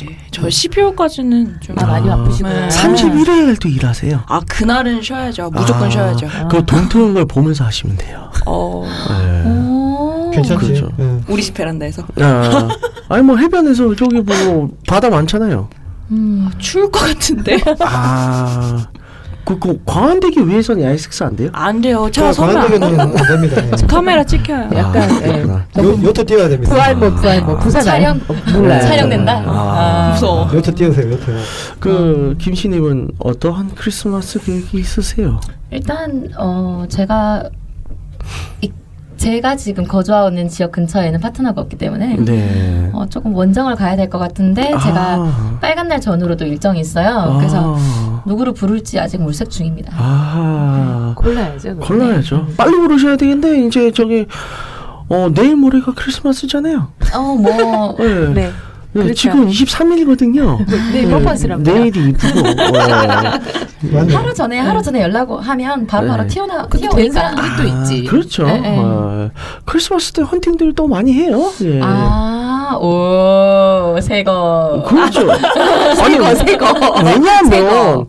일하시고, 0.02 0.12
네, 0.12 0.18
저 0.32 0.42
12월까지는 0.44 1.62
좀 1.62 1.80
아, 1.80 1.86
많이 1.86 2.10
아. 2.10 2.18
바쁘시구나. 2.18 2.68
네. 2.68 2.68
31일 2.70 3.46
날도 3.46 3.70
일하세요. 3.70 4.24
아 4.28 4.40
그날은 4.48 5.02
쉬어야죠. 5.02 5.50
무조건 5.52 5.84
아, 5.84 5.90
쉬어야죠. 5.90 6.28
그돈 6.50 6.90
트는 6.90 7.14
걸 7.14 7.26
보면서 7.26 7.66
하시면 7.66 7.98
돼요. 7.98 8.32
어 8.46 8.88
네. 9.10 9.50
오. 9.50 10.32
괜찮지. 10.34 10.66
그렇죠. 10.66 10.90
예. 11.00 11.20
우리 11.28 11.44
집 11.44 11.54
베란다에서 11.54 12.04
아, 12.22 12.70
아니 13.10 13.24
뭐 13.24 13.38
해변에서 13.38 13.96
저기 13.96 14.22
뭐 14.22 14.70
바다 14.88 15.10
많잖아요. 15.10 15.70
음. 16.12 16.50
추울 16.58 16.92
것 16.92 17.00
같은데 17.02 17.58
아, 17.80 18.86
그, 19.44 19.58
그 19.60 19.80
광안대교 19.86 20.42
위에서는 20.44 20.98
식사 20.98 21.26
안 21.26 21.36
돼요? 21.36 21.50
안 21.54 21.82
돼요. 21.82 22.10
저저 22.12 22.34
설마 22.34 22.68
관광객은 22.68 23.00
안 23.00 23.14
됩니다. 23.16 23.62
예. 23.66 23.88
카메라 23.88 24.24
찍혀요. 24.24 24.70
약간 24.76 24.98
아, 25.10 25.16
예. 25.22 25.28
그렇구나. 25.44 25.66
요, 25.80 26.04
요트 26.04 26.26
띄워야 26.26 26.50
됩니다. 26.50 26.74
부활모 26.74 27.16
부활모 27.16 27.58
부산 27.60 27.82
촬영? 27.84 28.20
어, 28.28 28.36
몰라요. 28.54 28.82
촬영된다. 28.82 29.44
아. 29.46 30.12
무서워. 30.14 30.50
요트 30.54 30.76
띄우세요. 30.76 31.12
요트. 31.12 31.38
그 31.80 32.36
김씨님은 32.40 33.12
어떠한 33.20 33.72
크리스마스 33.76 34.40
계획이 34.40 34.78
있으세요? 34.78 35.40
일단 35.72 36.30
어 36.38 36.86
제가 36.90 37.50
이, 38.62 38.72
제가 39.22 39.56
지금 39.56 39.86
거주하고 39.86 40.30
있는 40.30 40.50
지역 40.50 40.72
근처에는 40.72 41.20
파트너가 41.20 41.62
없기 41.62 41.78
때문에 41.78 42.16
네. 42.18 42.90
어, 42.92 43.06
조금 43.08 43.36
원정을 43.36 43.76
가야 43.76 43.96
될 43.96 44.10
것 44.10 44.18
같은데 44.18 44.64
제가 44.64 45.16
아. 45.20 45.58
빨간 45.62 45.88
날 45.88 46.02
전후로도 46.02 46.46
일정이 46.46 46.80
있어요. 46.80 47.36
그래서 47.38 47.78
누구를 48.26 48.54
부를지 48.54 49.00
아직 49.00 49.22
몰색 49.22 49.52
중입니다. 49.52 49.94
아, 49.96 51.14
골라야죠. 51.16 51.76
그거. 51.76 51.86
골라야죠. 51.86 52.48
빨리 52.58 52.76
고르셔야 52.78 53.16
되겠는데 53.16 53.68
이제 53.68 53.92
저기 53.92 54.26
어 55.08 55.30
내일 55.34 55.56
모레가 55.56 55.94
크리스마스잖아요. 55.96 56.88
어 57.14 57.20
뭐 57.36 57.96
네. 58.00 58.34
네. 58.34 58.52
네, 58.94 59.04
그렇죠. 59.04 59.14
지금 59.14 59.48
23일이거든요. 59.48 60.66
네, 60.92 61.08
퍼포먼스랍니다. 61.08 61.72
내일이 61.72 62.10
이쁘고. 62.10 62.40
어. 62.44 63.40
맞네. 63.84 64.14
하루 64.14 64.34
전에 64.34 64.60
하루 64.60 64.82
전에 64.82 65.02
연락 65.02 65.30
하면 65.32 65.88
바로 65.88 66.08
바로 66.08 66.24
네. 66.24 66.28
튀어나 66.30 66.68
튀어오니까. 66.68 67.14
사람들이 67.14 67.48
또 67.58 67.64
있지. 67.80 68.04
그렇죠. 68.04 68.46
네, 68.46 68.60
네. 68.60 68.78
어, 68.80 69.30
크리스마스 69.66 70.12
때 70.12 70.22
헌팅들 70.22 70.74
또 70.76 70.88
많이 70.88 71.14
해요. 71.14 71.52
예. 71.64 71.80
아, 71.82 72.78
오, 72.80 73.98
새거. 74.02 74.84
그렇죠. 74.88 75.22
아니, 76.02 76.36
새거. 76.36 76.66
왜냐하면 77.04 77.46
새거. 77.50 78.08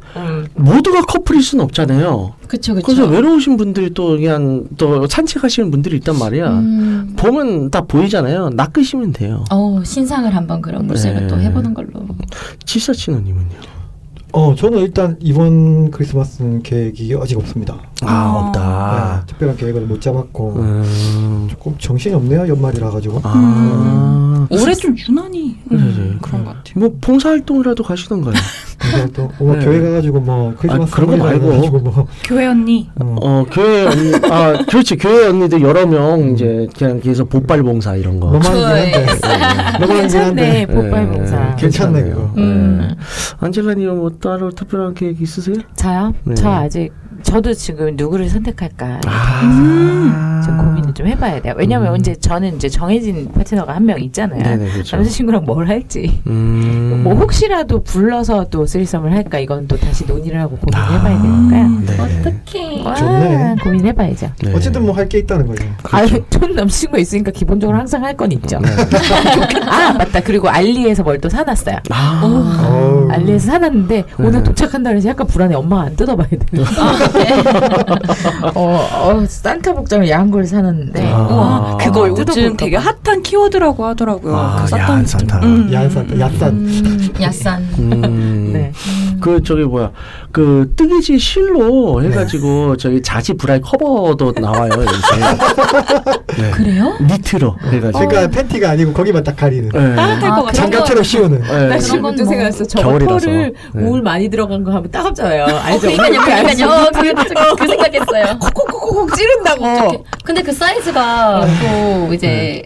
음. 0.57 0.65
모두가 0.65 1.03
커플일 1.03 1.43
수는 1.43 1.65
없잖아요. 1.65 2.35
그쵸, 2.47 2.75
그쵸. 2.75 2.85
그래서 2.87 3.07
외로우신 3.07 3.57
분들이 3.57 3.91
또 3.95 4.17
그냥 4.17 4.65
또 4.77 5.07
산책하시는 5.07 5.71
분들이 5.71 5.97
있단 5.97 6.19
말이야. 6.19 6.49
음. 6.51 7.15
보면 7.17 7.71
다 7.71 7.83
보이잖아요. 7.83 8.51
낚으시면 8.51 9.13
돼요. 9.13 9.45
어 9.51 9.83
신상을 9.85 10.35
한번 10.35 10.61
그럼 10.63 10.87
물색을 10.87 11.23
네. 11.23 11.27
또 11.29 11.41
해보는 11.41 11.75
걸로. 11.75 11.91
지사친호님은요? 12.65 13.83
어, 14.35 14.55
저는 14.55 14.79
일단 14.79 15.17
이번 15.21 15.91
크리스마스는 15.91 16.63
계획이 16.63 17.15
아직 17.21 17.37
없습니다. 17.39 17.79
아 18.03 18.33
어. 18.35 18.47
없다. 18.47 19.21
네, 19.21 19.27
특별한 19.27 19.57
계획을 19.59 19.83
못 19.83 20.01
잡았고 20.01 20.55
음. 20.57 21.49
조금 21.51 21.77
정신이 21.79 22.15
없네요 22.15 22.49
연말이라 22.49 22.91
가지고. 22.91 23.21
아. 23.25 24.47
올해 24.51 24.75
좀 24.75 24.97
유난히 24.97 25.59
음, 25.71 25.95
그래. 25.95 26.19
그런 26.23 26.45
것 26.45 26.51
같아요. 26.57 26.75
뭐 26.77 26.97
봉사활동이라도 27.01 27.83
가시던가요? 27.85 28.35
또 29.15 29.31
뭐 29.39 29.57
네. 29.57 29.65
교회 29.65 29.81
가가지고 29.81 30.21
뭐 30.21 30.55
크리스마스 30.59 30.93
아, 30.93 30.95
그런 30.97 31.11
거 31.19 31.25
말고. 31.25 31.79
뭐 31.79 32.07
교회 32.25 32.47
언니 32.47 32.89
어, 33.01 33.17
어 33.21 33.45
교회 33.51 33.87
언니 33.87 34.13
아 34.31 34.65
그렇지 34.69 34.97
교회 34.97 35.27
언니들 35.29 35.61
여러 35.63 35.87
명 35.87 36.31
이제 36.35 36.67
그냥 36.77 37.01
계속 37.01 37.29
보빨 37.29 37.63
봉사 37.63 37.95
이런 37.97 38.21
거. 38.21 38.27
로망이긴 38.33 38.59
한데 38.69 39.07
로망이긴 39.81 39.97
괜찮네. 40.03 40.61
예, 40.61 40.67
봉사. 40.67 41.57
괜찮네, 41.57 42.03
그거. 42.05 42.31
음. 42.37 42.89
예. 42.91 42.97
안젤라님 43.41 43.97
뭐 43.97 44.11
따로 44.21 44.51
특별한 44.51 44.95
계획 44.95 45.21
있으세요? 45.21 45.57
저요? 45.77 46.15
네. 46.25 46.35
저 46.35 46.51
아직 46.51 46.91
저도 47.23 47.55
지금 47.55 47.95
누구를 47.97 48.29
선택할까 48.29 49.01
아. 49.07 50.43
좀 50.45 50.59
고민을 50.59 50.93
좀 50.95 51.07
해봐야 51.07 51.41
돼요. 51.41 51.55
왜냐면 51.57 51.95
음. 51.95 51.97
이제 52.01 52.15
저는 52.17 52.57
이제 52.57 52.69
정해진 52.69 53.31
파트너가 53.33 53.75
한 53.77 53.83
명 53.83 54.01
있잖아요. 54.01 54.43
네네 54.43 54.71
그렇죠. 54.73 54.97
남자친구랑 54.97 55.45
뭘 55.45 55.69
할지. 55.69 56.21
음. 56.29 57.01
뭐 57.05 57.15
혹시라도 57.15 57.83
불러서 57.83 58.47
또 58.51 58.65
쓰리썸을 58.73 59.13
할까 59.13 59.39
이건 59.39 59.67
또 59.69 59.77
다시 59.77 60.07
논의를 60.07 60.41
하고 60.41 60.57
고민해봐야 60.57 61.15
아. 61.15 61.23
되니까요. 61.23 61.69
네. 61.85 62.83
와, 62.85 62.95
좋네. 62.95 63.57
고민해봐야죠. 63.63 64.31
네. 64.43 64.53
어쨌든 64.55 64.85
뭐 64.87 64.93
할 64.95 65.09
게 65.09 65.19
있다는 65.19 65.47
거죠. 65.47 65.65
아, 65.91 66.07
전 66.31 66.55
남자친구가 66.55 66.99
있으니까 66.99 67.31
기본적으로 67.33 67.77
항상 67.77 68.03
할 68.05 68.17
건 68.17 68.31
있죠. 68.33 68.59
네. 68.61 68.69
아, 69.69 69.93
맞다. 69.93 70.21
그리고 70.21 70.49
알리에서 70.49 71.03
뭘 71.03 71.19
또 71.23 71.29
사놨어요. 71.29 71.77
아. 71.91 72.21
어우. 72.25 73.09
알리에서 73.11 73.47
사놨는데 73.53 74.05
오늘 74.19 74.43
도착한다 74.43 74.91
그래서 74.91 75.09
약간 75.11 75.27
불안해. 75.27 75.55
엄마가 75.55 75.83
안 75.83 75.97
뜯어봐야 75.97 76.27
되는. 76.29 76.65
어, 78.55 78.89
어, 78.93 79.25
산타 79.27 79.73
복장을 79.75 80.09
야한 80.09 80.31
걸 80.31 80.45
사놨는데. 80.47 81.07
아. 81.13 81.19
와 81.19 81.77
그거 81.79 82.09
요즘 82.09 82.57
되게 82.57 82.77
봐. 82.79 82.93
핫한 83.05 83.23
키워드라고 83.23 83.85
하더라고요. 83.85 84.37
아, 84.37 84.65
그 84.69 84.77
야한 84.77 85.05
산타. 85.07 85.41
음. 85.43 85.73
야산, 85.73 86.19
야산. 86.21 86.49
음, 86.51 87.09
야산. 87.21 87.63
음. 87.79 88.51
네. 88.53 88.62
그 89.21 89.43
저기 89.43 89.63
뭐야 89.63 89.91
그 90.31 90.73
뜨개질 90.77 91.19
실로 91.21 92.03
해가지고 92.03 92.77
저기 92.77 93.03
자지 93.03 93.35
브라이 93.35 93.61
커버도 93.61 94.33
나와요 94.41 94.71
요새. 94.77 94.93
네. 96.39 96.51
그래요? 96.51 96.97
니트로 97.01 97.57
해가지고. 97.63 98.09
그러니까 98.09 98.29
팬티가 98.29 98.71
아니고 98.71 98.93
거기만 98.93 99.23
딱 99.23 99.37
가리는 99.37 99.69
네. 99.69 99.95
따뜻할 99.95 100.31
아, 100.31 100.35
것 100.35 100.43
같아. 100.45 100.53
장갑처럼 100.53 101.03
씌우는. 101.05 101.43
네. 101.43 101.67
나 101.69 101.79
지금. 101.79 102.03
저거 102.69 102.83
겨울이라서. 102.83 103.19
털을 103.27 103.53
네. 103.75 103.83
울 103.85 104.03
많이 104.03 104.29
들어간 104.29 104.65
거 104.65 104.73
하면 104.73 104.91
따갑잖아요. 104.91 105.45
어, 105.45 105.59
알죠? 105.59 105.93
그러니까요, 105.93 106.43
그러니까요. 106.43 106.91
그, 106.93 107.55
그 107.57 107.69
생각했어요. 107.69 108.39
콕콕콕콕 108.41 109.15
찌른다고. 109.15 110.05
근데 110.25 110.43
그 110.43 110.53
사이즈가 110.53 111.47
또 111.61 112.13
이제 112.15 112.63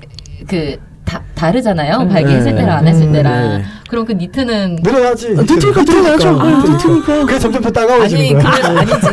그 0.49 0.77
다, 1.07 1.23
다르잖아요. 1.35 1.99
음. 2.03 2.09
발기 2.09 2.31
했을 2.33 2.53
네. 2.55 2.61
때랑 2.61 2.79
안 2.79 2.87
했을 2.87 3.05
음, 3.07 3.13
때랑. 3.13 3.33
네. 3.59 3.65
그럼 3.89 4.05
그 4.05 4.13
니트는 4.13 4.77
늘어나지. 4.83 5.31
니트니까 5.31 5.83
늘어나죠. 5.83 6.29
아, 6.41 6.45
네, 6.45 6.73
니트니까. 6.73 7.21
그게 7.25 7.39
점점 7.39 7.63
더 7.63 7.69
아니 7.69 7.73
따가워지는 7.73 8.39
거야. 8.43 8.51
그건 8.53 8.77
아니지. 8.79 9.07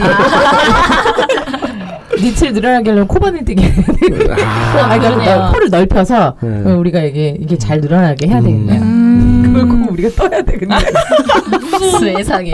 니트를 2.24 2.54
늘어나게 2.54 2.90
하려면 2.90 3.08
코바늘 3.08 3.46
뜨게. 3.46 3.66
아, 3.66 4.94
아, 4.94 5.00
그러니까. 5.00 5.52
코를 5.52 5.70
넓혀서 5.70 6.36
네. 6.42 6.64
어, 6.66 6.78
우리가 6.78 7.02
이게 7.02 7.38
이게 7.40 7.58
잘 7.58 7.80
늘어나게 7.80 8.28
해야 8.28 8.40
음. 8.40 8.44
되겠네요. 8.44 9.43
그걸 9.54 9.68
꼭 9.70 9.92
우리가 9.92 10.10
떠야 10.16 10.42
돼. 10.42 10.58
근데 10.58 10.76
세상에. 12.00 12.52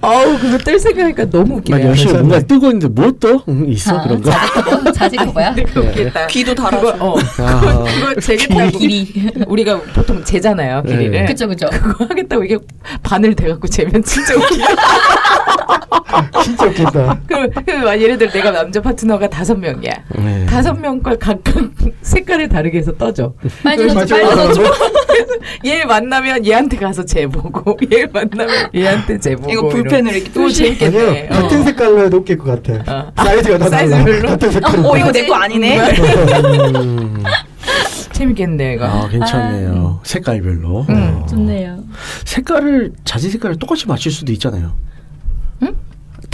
어우 0.00 0.38
그거 0.38 0.58
뜰 0.58 0.78
생각하니까 0.78 1.28
너무 1.30 1.46
막 1.48 1.56
웃기네요. 1.58 1.86
열심히. 1.88 2.12
뭔가 2.14 2.40
뜨고 2.40 2.66
있는데 2.66 2.88
뭐 2.88 3.12
떠? 3.18 3.42
응, 3.48 3.66
있어 3.68 4.02
그런 4.02 4.22
거. 4.22 4.30
자지커버? 4.30 4.92
자지커버야? 4.92 5.54
웃겠다. 5.76 6.26
귀도 6.28 6.54
그거 6.54 6.70
달아줘. 6.70 6.96
어 7.00 7.16
아, 7.38 7.84
그거 7.84 8.20
재겠다고 8.20 8.78
길이. 8.78 9.30
우리가 9.46 9.80
보통 9.94 10.22
재잖아요 10.24 10.82
길이를. 10.82 11.10
네. 11.10 11.24
그쵸, 11.26 11.48
그쵸. 11.48 11.66
그거 11.70 12.04
하겠다고 12.04 12.44
이게 12.44 12.58
바늘 13.02 13.34
대갖고 13.34 13.66
재면 13.68 14.02
진짜 14.02 14.34
웃기다. 14.34 14.66
진짜 16.46 16.66
웃긴다. 16.66 17.18
그럼, 17.26 17.50
그럼 17.50 18.00
예를 18.00 18.18
들어 18.18 18.30
내가 18.30 18.52
남자 18.52 18.80
파트너가 18.80 19.28
다섯 19.28 19.56
명이야. 19.58 19.92
네. 20.16 20.46
다섯 20.46 20.74
명 20.74 21.02
걸 21.02 21.18
각각 21.18 21.54
색깔을 22.02 22.48
다르게 22.48 22.78
해서 22.78 22.92
떠줘. 22.96 23.32
빨리 23.64 23.92
빨리. 23.92 24.10
넣어줘. 24.22 24.62
얘 25.64 25.84
만나면 25.84 26.46
얘한테 26.46 26.76
가서 26.76 27.04
재보고 27.04 27.76
얘 27.92 28.06
만나면 28.06 28.70
얘한테 28.74 29.18
재보고 29.18 29.50
이거 29.52 29.68
불펜을 29.68 30.14
이렇게 30.14 30.32
또. 30.32 30.48
재밌겠네. 30.48 31.28
아니요. 31.30 31.42
같은 31.42 31.64
색깔로 31.64 32.04
해도 32.04 32.18
웃길 32.18 32.38
것 32.38 32.62
같아. 32.62 32.92
어. 32.92 33.12
사이즈가 33.24 33.58
다 33.58 33.68
달라. 33.68 33.88
사이즈별로? 33.88 34.28
같은 34.28 34.50
색깔로. 34.52 34.88
어 34.88 34.96
이거 34.96 35.12
내 35.12 35.26
거 35.26 35.34
아니네. 35.34 35.78
음, 36.76 37.24
재밌겠네 38.12 38.74
이거. 38.74 38.84
아 38.86 39.08
괜찮네요. 39.08 40.00
색깔별로. 40.04 40.86
음, 40.88 41.20
어. 41.22 41.26
좋네요. 41.26 41.82
색깔을 42.24 42.92
자지 43.04 43.28
색깔을 43.30 43.56
똑같이 43.58 43.86
맞출 43.88 44.12
수도 44.12 44.32
있잖아요. 44.32 44.72
응? 45.62 45.74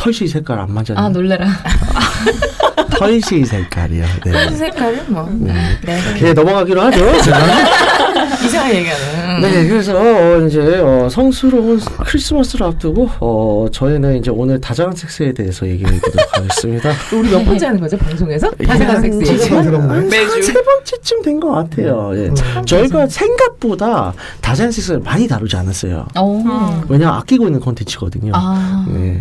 털씨 0.03 0.27
색깔 0.27 0.59
안 0.59 0.73
맞아요. 0.73 0.97
아, 0.97 1.09
놀래라. 1.09 1.47
털씨 2.99 3.45
색깔이요. 3.45 4.05
네. 4.25 4.51
색깔은 4.51 5.13
뭐 5.13 5.29
네. 5.33 5.53
네. 5.85 6.01
네, 6.21 6.33
넘어가기로 6.33 6.81
하죠. 6.83 7.05
이상한 8.45 8.75
얘기하는. 8.75 9.41
네, 9.41 9.69
그래서 9.69 9.97
어, 9.97 10.41
이제 10.47 10.79
어, 10.81 11.09
성스러운 11.09 11.81
크리스마스를 12.05 12.67
앞두고 12.67 13.09
어, 13.21 13.67
저희는 13.71 14.19
이제 14.19 14.31
오늘 14.33 14.61
다자간 14.61 14.95
섹스에 14.97 15.33
대해서 15.33 15.67
얘기해 15.69 16.01
보도록 16.01 16.27
하겠습니다. 16.37 16.91
우리 17.13 17.31
몇 17.31 17.45
번째 17.45 17.67
하는 17.67 17.81
거죠 17.81 17.97
방송에서? 17.97 18.51
다자간 18.51 19.01
섹스. 19.03 19.25
성스럽네. 19.49 20.01
매주. 20.09 20.33
한세 20.33 20.53
번째쯤 20.53 21.23
된 21.23 21.41
것 21.41 21.51
같아요. 21.53 22.11
예. 22.15 22.29
음. 22.29 22.35
저희가 22.67 23.07
생각보다 23.07 24.13
다자간 24.41 24.71
섹스를 24.73 25.01
많이 25.01 25.27
다루지 25.29 25.57
않았어요. 25.57 26.07
오. 26.21 26.43
왜냐면 26.89 27.15
아끼고 27.15 27.47
있는 27.47 27.61
콘텐츠거든요. 27.61 28.33
아. 28.35 28.85
네. 28.89 29.21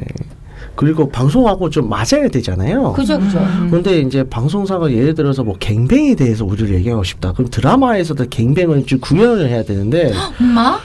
그리고 0.82 1.08
방송하고 1.08 1.70
좀 1.70 1.88
맞아야 1.88 2.28
되잖아요. 2.28 2.94
그죠, 2.94 3.20
그죠. 3.20 3.39
그런데 3.70 4.00
이제 4.00 4.24
방송사가 4.24 4.91
예를 4.91 5.13
들어서 5.13 5.44
뭐 5.44 5.56
갱뱅에 5.60 6.15
대해서 6.15 6.44
우리를 6.44 6.74
얘기하고 6.74 7.04
싶다. 7.04 7.34
그럼 7.34 7.52
드라마에서도 7.52 8.26
갱뱅을 8.28 8.88
좀 8.88 9.00
구현을 9.00 9.48
해야 9.48 9.63
되는데 9.63 10.12
엄마? 10.39 10.80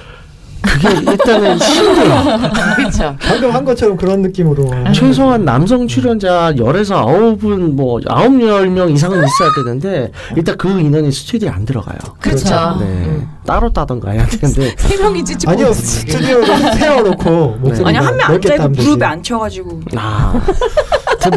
그게 0.67 0.89
일단은 1.13 1.59
힘들어. 1.59 2.39
그렇죠. 2.77 3.17
방금 3.21 3.51
한 3.55 3.65
것처럼 3.65 3.97
그런 3.97 4.23
느낌으로. 4.23 4.71
최소한 4.93 5.45
남성 5.45 5.87
출연자 5.87 6.55
열에서 6.59 6.97
아홉은 6.99 7.77
뭐 7.77 8.01
아홉 8.09 8.41
열 8.43 8.67
명 8.71 8.91
이상은 8.91 9.19
있어야 9.19 9.49
되는데 9.57 10.11
일단 10.37 10.57
그 10.59 10.69
인원이 10.69 11.11
스튜디오에 11.13 11.51
안 11.51 11.65
들어가요. 11.65 11.97
그렇죠. 12.21 12.77
네. 12.81 13.27
따로 13.47 13.73
따던가 13.73 14.11
해야 14.11 14.27
되는데 14.27 14.75
세 14.79 14.97
명이지 14.97 15.37
지금. 15.39 15.53
아니요 15.55 15.73
스튜디오를 15.73 16.47
세워놓고 16.75 17.57
목소리가 17.61 17.89
아니 17.89 17.99
한명 17.99 18.29
넓게 18.29 18.53
앉아 18.53 18.55
있고 18.55 18.57
따면 18.59 18.73
되지. 18.73 18.89
무릎에 18.89 19.05
앉혀가지고. 19.07 19.81
아, 19.97 20.35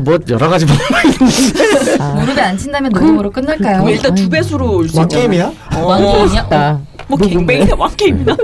뭐 0.04 0.18
여러 0.30 0.50
가지 0.50 0.66
방법이 0.66 1.08
있는데 1.20 2.04
아, 2.04 2.14
무릎에 2.16 2.42
안 2.42 2.58
친다면 2.58 2.92
녹음으로 2.92 3.32
끝날까요? 3.32 3.80
뭐 3.82 3.90
일단 3.90 4.14
두 4.16 4.28
배수로 4.30 4.78
올수왕 4.78 5.06
있잖아. 5.06 5.22
게임이야? 5.22 5.52
왕게임이야? 5.82 6.80
아, 7.12 7.16
뭐 7.16 7.18
갱뱅이야 7.18 7.76
왕게임이나. 7.78 8.38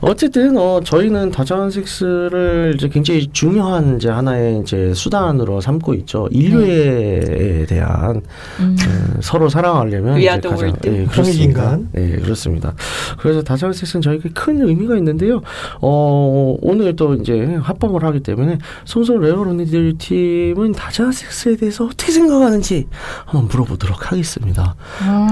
어쨌든 0.00 0.56
어 0.56 0.80
저희는 0.82 1.30
다자간 1.30 1.70
섹스를 1.70 2.74
이제 2.76 2.88
굉장히 2.88 3.28
중요한 3.32 3.96
이제 3.96 4.08
하나의 4.08 4.60
이제 4.60 4.92
수단으로 4.94 5.60
삼고 5.60 5.94
있죠. 5.94 6.28
인류에 6.30 7.66
대한 7.68 8.22
음. 8.60 8.76
어, 8.80 9.18
서로 9.20 9.48
사랑하려면 9.48 10.18
이제 10.18 10.28
가장 10.48 10.52
world. 10.58 10.88
예, 10.88 11.04
그렇습니다. 11.06 11.44
인간. 11.44 11.88
예, 11.96 12.16
그렇습니다. 12.16 12.74
그래서 13.18 13.42
다자간 13.42 13.72
섹스는 13.72 14.02
저에게 14.02 14.30
큰 14.34 14.62
의미가 14.66 14.96
있는데요. 14.96 15.40
어 15.80 16.56
오늘 16.60 16.96
또 16.96 17.14
이제 17.14 17.58
합방을 17.62 18.02
하기 18.04 18.20
때문에 18.20 18.58
송송 18.84 19.20
레어 19.20 19.40
언니들 19.40 19.96
팀은 19.98 20.72
다자간 20.72 21.12
섹스에 21.12 21.56
대해서 21.56 21.84
어떻게 21.84 22.10
생각하는지 22.12 22.86
한번 23.24 23.48
물어보도록 23.48 24.10
하겠습니다. 24.12 24.74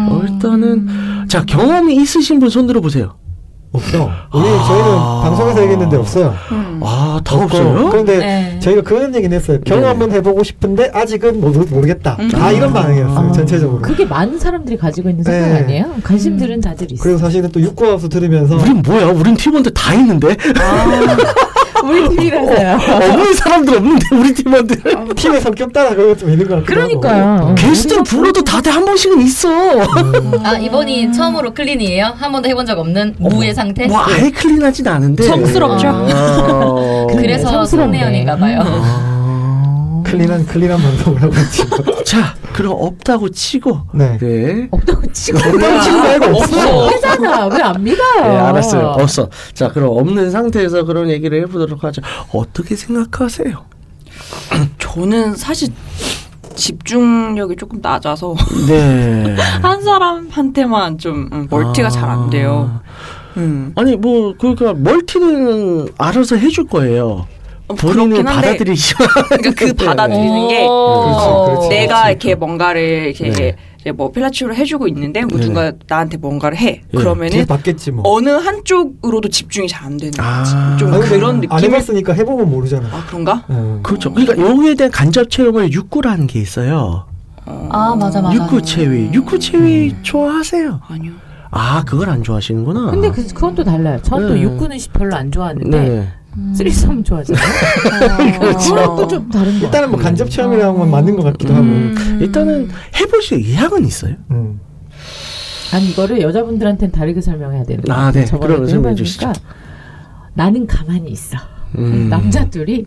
어, 0.09 0.23
일단은 0.29 0.89
자 1.29 1.45
경험이 1.45 1.97
있으신 1.97 2.39
분 2.41 2.47
손 2.47 2.67
들어 2.69 2.76
보세요. 2.81 3.15
없어. 3.73 4.09
우리 4.33 4.49
아. 4.49 4.65
저희는 4.69 4.97
방송에서 5.23 5.63
얘기했는데 5.63 5.97
없어요. 5.99 6.35
음. 6.53 6.81
아, 6.83 7.21
다 7.23 7.35
없고. 7.35 7.45
없어요? 7.45 7.89
그런데 7.91 8.19
네. 8.19 8.59
저희가 8.61 8.81
그런 8.83 9.15
얘기는 9.15 9.37
했어요. 9.37 9.59
경험 9.67 9.83
네. 9.83 9.89
한번 9.89 10.13
해보고 10.13 10.43
싶은데 10.45 10.91
아직은 10.95 11.41
모르, 11.41 11.59
모르겠다. 11.69 12.17
음. 12.21 12.29
다 12.31 12.53
이런 12.53 12.73
반응이었어요. 12.73 13.29
아, 13.29 13.33
전체적으로. 13.33 13.83
그게 13.83 14.07
많은 14.07 14.39
사람들이 14.39 14.79
가지고 14.79 15.11
있는 15.11 15.25
생각 15.25 15.47
네. 15.49 15.55
아니에요? 15.59 15.87
관심들은 16.03 16.61
다들 16.63 16.93
있어. 16.93 17.03
그리고 17.03 17.19
사실은 17.19 17.51
또 17.53 17.61
육구하우스 17.61 18.09
들으면서 18.09 18.57
우린 18.57 18.81
뭐야? 18.83 19.07
우린 19.09 19.35
팀원들 19.37 19.75
다 19.75 19.93
있는데 19.95 20.29
우리 21.87 22.09
팀이라서요. 22.09 22.79
없는 22.93 23.35
사람들 23.35 23.77
없는데 23.77 24.07
우리 24.17 24.35
팀원들 24.35 24.83
팀의 25.17 25.41
성격 25.41 25.73
따라 25.73 25.91
그런 25.91 26.09
것좀 26.09 26.31
있는 26.31 26.47
것 26.49 26.55
같기도 26.57 26.75
그러니까요. 26.75 27.39
어, 27.43 27.55
게스트를 27.55 28.01
우리가 28.01 28.17
불러도 28.17 28.43
다들 28.45 28.73
한 28.73 28.85
번씩은 28.85 29.21
있어. 29.23 29.49
음. 29.49 30.33
아, 30.45 30.57
이번이 30.57 31.13
처음으로 31.13 31.55
클린이에요? 31.55 32.15
한 32.17 32.33
번도 32.33 32.49
해본 32.49 32.67
적 32.67 32.79
없는 32.79 33.15
무의 33.19 33.55
상태? 33.55 33.87
뭐 33.87 34.01
아예 34.01 34.31
클린하진 34.31 34.87
않은데 34.89 35.23
성스럽죠. 35.25 35.89
아, 35.89 37.07
그래, 37.09 37.23
그래서 37.23 37.49
성스럽네. 37.51 37.99
송내연인가 37.99 38.37
봐요. 38.37 38.61
아. 38.65 39.16
clean한 40.07 40.47
clean한 40.47 40.79
방송을 40.81 41.23
하고 41.23 41.35
있죠. 41.35 42.05
자, 42.05 42.35
그럼 42.53 42.77
없다고 42.79 43.29
치고 43.31 43.81
네. 43.93 44.17
네. 44.19 44.69
없다고 44.71 45.13
치고 45.13 45.39
없다고 45.39 45.81
치고 45.83 45.99
말고 45.99 46.25
없어. 46.39 46.87
하잖아. 46.89 47.47
왜안 47.47 47.83
믿어요? 47.83 48.21
네, 48.23 48.37
알았어요. 48.37 48.87
없어. 48.99 49.29
자, 49.53 49.69
그럼 49.73 49.97
없는 49.97 50.31
상태에서 50.31 50.85
그런 50.85 51.11
얘기를 51.11 51.41
해보도록 51.43 51.83
하죠. 51.85 52.03
어떻게 52.33 52.77
생각하세요? 52.77 53.65
저는 54.79 55.35
사실 55.35 55.69
집중력이 56.55 57.57
조금 57.57 57.81
낮아서 57.83 58.35
네. 58.69 59.37
한 59.61 59.83
사람한테만 59.83 60.99
좀 60.99 61.29
음, 61.33 61.47
멀티가 61.51 61.91
잘안 61.91 62.31
돼요. 62.31 62.81
음. 63.37 63.73
아니 63.77 63.97
뭐 63.97 64.35
그러니까 64.39 64.73
멀티는 64.73 65.89
알아서 65.99 66.37
해줄 66.37 66.67
거예요. 66.67 67.27
어, 67.69 67.75
한데 67.75 68.23
받아들이지. 68.23 68.95
그러니까 68.95 69.51
그 69.57 69.73
받아들이는 69.85 70.49
게 70.49 70.67
그렇지, 70.67 71.47
그렇지. 71.47 71.69
내가 71.69 72.03
그렇지. 72.05 72.11
이렇게 72.11 72.35
뭔가를 72.35 72.83
이렇게 73.07 73.25
네. 73.31 73.57
이제 73.81 73.93
뭐 73.93 74.11
필라치오를 74.11 74.57
해주고 74.57 74.89
있는데 74.89 75.25
뭐 75.25 75.39
네. 75.39 75.47
누가 75.47 75.73
나한테 75.89 76.17
뭔가를 76.17 76.57
해 76.59 76.83
네. 76.93 76.99
그러면은 76.99 77.47
받겠지 77.47 77.93
뭐. 77.93 78.03
어느 78.07 78.29
한쪽으로도 78.31 79.29
집중이 79.29 79.69
잘 79.69 79.87
안 79.87 79.97
되는 79.97 80.11
거지. 80.13 80.23
아. 80.23 80.77
좀 80.79 80.93
아니, 80.93 81.03
그런 81.05 81.31
안 81.37 81.41
느낌을 81.41 81.63
해봤으니까 81.63 82.13
해보면 82.15 82.51
모르잖아. 82.51 82.89
아 82.89 83.05
그런가? 83.07 83.45
음. 83.51 83.81
그렇죠. 83.83 84.13
그러니까 84.13 84.37
여기에 84.45 84.75
대한 84.75 84.91
간접 84.91 85.31
체험을 85.31 85.73
육구라는 85.73 86.27
게 86.27 86.41
있어요. 86.41 87.05
어, 87.45 87.69
아, 87.71 87.95
맞아, 87.95 88.21
맞아. 88.21 88.35
육구 88.35 88.63
체위. 88.63 89.11
육구 89.13 89.39
체위 89.39 89.95
좋아하세요? 90.03 90.81
아니요. 90.89 91.13
아, 91.53 91.85
그걸 91.85 92.11
안 92.11 92.25
좋아하시는구나. 92.25 92.91
근데 92.91 93.11
그, 93.11 93.25
그건 93.29 93.55
또 93.55 93.63
달라요. 93.63 94.01
또 94.03 94.19
네. 94.19 94.41
육군은 94.43 94.77
별로 94.93 95.15
안 95.15 95.31
좋아하는데 95.31 96.09
네. 96.37 96.55
쓰리썸 96.55 97.03
좋아하잖아요. 97.03 97.43
또좀 98.97 99.31
다른 99.31 99.59
거. 99.59 99.67
일단은 99.67 99.91
뭐 99.91 99.99
간접 99.99 100.31
체험이랑은 100.31 100.91
맞는 100.91 101.17
것 101.17 101.23
같기도 101.23 101.55
하고. 101.55 101.65
음, 101.65 102.19
일단은 102.21 102.69
해보실 103.01 103.39
의향은 103.39 103.85
있어요. 103.87 104.15
음. 104.31 104.61
아니 105.73 105.91
이거를 105.91 106.21
여자분들한테는 106.21 106.93
다르게 106.93 107.21
설명해야 107.21 107.65
되는 107.65 107.83
거 107.85 107.93
아, 107.93 108.13
네. 108.13 108.25
저번에 108.25 108.55
그럼 108.55 108.69
설명해 108.69 108.95
주시죠. 108.95 109.33
나는 110.35 110.67
가만히 110.67 111.11
있어. 111.11 111.39
음. 111.79 112.09
남자들이 112.09 112.87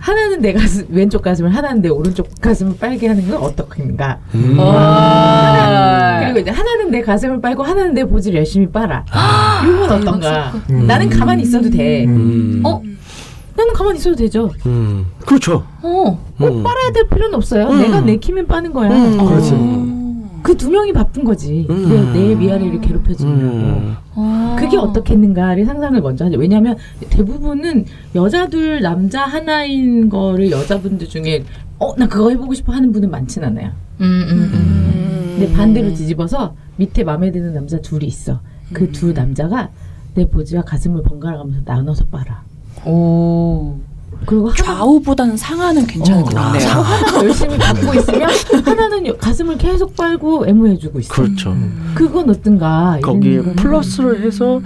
하나는 0.00 0.40
내 0.40 0.52
가슴 0.52 0.86
왼쪽 0.88 1.22
가슴을 1.22 1.54
하나는 1.54 1.82
내 1.82 1.88
오른쪽 1.88 2.28
가슴을 2.40 2.76
빨게 2.78 3.06
하는 3.06 3.28
건 3.28 3.40
어떻겠는가? 3.42 4.18
음. 4.34 4.56
아. 4.58 6.20
그리고 6.22 6.38
이제 6.40 6.50
하나는 6.50 6.90
내 6.90 7.02
가슴을 7.02 7.40
빨고 7.40 7.62
하나는 7.62 7.94
내 7.94 8.04
보지를 8.04 8.38
열심히 8.38 8.66
빨아. 8.66 9.04
이건 9.62 9.90
어떤가? 9.92 10.52
음. 10.70 10.86
나는 10.86 11.10
가만히 11.10 11.42
있어도 11.42 11.68
돼. 11.70 12.04
음. 12.06 12.62
어? 12.64 12.82
나는 13.54 13.74
가만히 13.74 13.98
있어도 13.98 14.16
되죠. 14.16 14.50
음. 14.64 15.06
그렇죠. 15.26 15.64
어. 15.82 16.18
꼭 16.38 16.46
음. 16.46 16.62
빨아야 16.62 16.92
될 16.92 17.06
필요는 17.08 17.34
없어요. 17.34 17.68
음. 17.68 17.78
내가 17.82 18.00
내 18.00 18.16
키면 18.16 18.46
빠는 18.46 18.72
거야. 18.72 18.88
음. 18.90 19.18
그렇지. 19.26 19.52
그 20.42 20.56
두 20.56 20.70
명이 20.70 20.92
바쁜 20.92 21.24
거지. 21.24 21.66
음. 21.70 21.88
내, 21.88 22.18
내 22.18 22.38
위아래를 22.38 22.80
괴롭혀주려고. 22.80 23.36
음. 23.36 23.96
어. 24.14 24.56
그게 24.58 24.76
어떻겠는가를 24.76 25.64
상상을 25.64 26.00
먼저 26.00 26.24
하죠. 26.26 26.38
왜냐하면 26.38 26.76
대부분은 27.10 27.84
여자들 28.14 28.80
남자 28.82 29.22
하나인 29.24 30.08
거를 30.08 30.50
여자분들 30.50 31.08
중에 31.08 31.44
어 31.78 31.94
나 31.96 32.06
그거 32.06 32.30
해보고 32.30 32.52
싶어 32.54 32.72
하는 32.72 32.92
분은 32.92 33.10
많진 33.10 33.42
않아요. 33.44 33.70
음, 34.00 34.04
음, 34.04 34.50
음. 34.52 35.36
근데 35.38 35.52
반대로 35.54 35.88
뒤집어서 35.94 36.54
밑에 36.76 37.04
마음에 37.04 37.30
드는 37.30 37.54
남자 37.54 37.80
둘이 37.80 38.06
있어. 38.06 38.40
그 38.72 38.90
두 38.92 39.12
남자가 39.12 39.70
내 40.14 40.26
보지와 40.28 40.62
가슴을 40.62 41.02
번갈아 41.02 41.38
가면서 41.38 41.60
나눠서 41.64 42.04
빨아. 42.06 42.42
오. 42.86 43.78
그리고 44.26 44.48
하나, 44.50 44.56
좌우보다는 44.62 45.36
상하는 45.36 45.86
괜찮을 45.86 46.22
어, 46.22 46.24
것 46.24 46.36
아, 46.36 46.42
같네요. 46.52 46.60
상- 46.68 46.82
하나는 46.82 47.24
열심히 47.24 47.58
받고 47.58 47.94
있으면 47.94 48.28
하나는 48.64 49.06
여- 49.06 49.16
가슴을 49.16 49.58
계속 49.58 49.96
빨고 49.96 50.46
애무해주고 50.46 51.00
있어. 51.00 51.12
그렇죠. 51.14 51.56
그건 51.94 52.30
어떤가? 52.30 52.98
거기에 53.02 53.40
플러스를 53.56 54.22
해서 54.22 54.60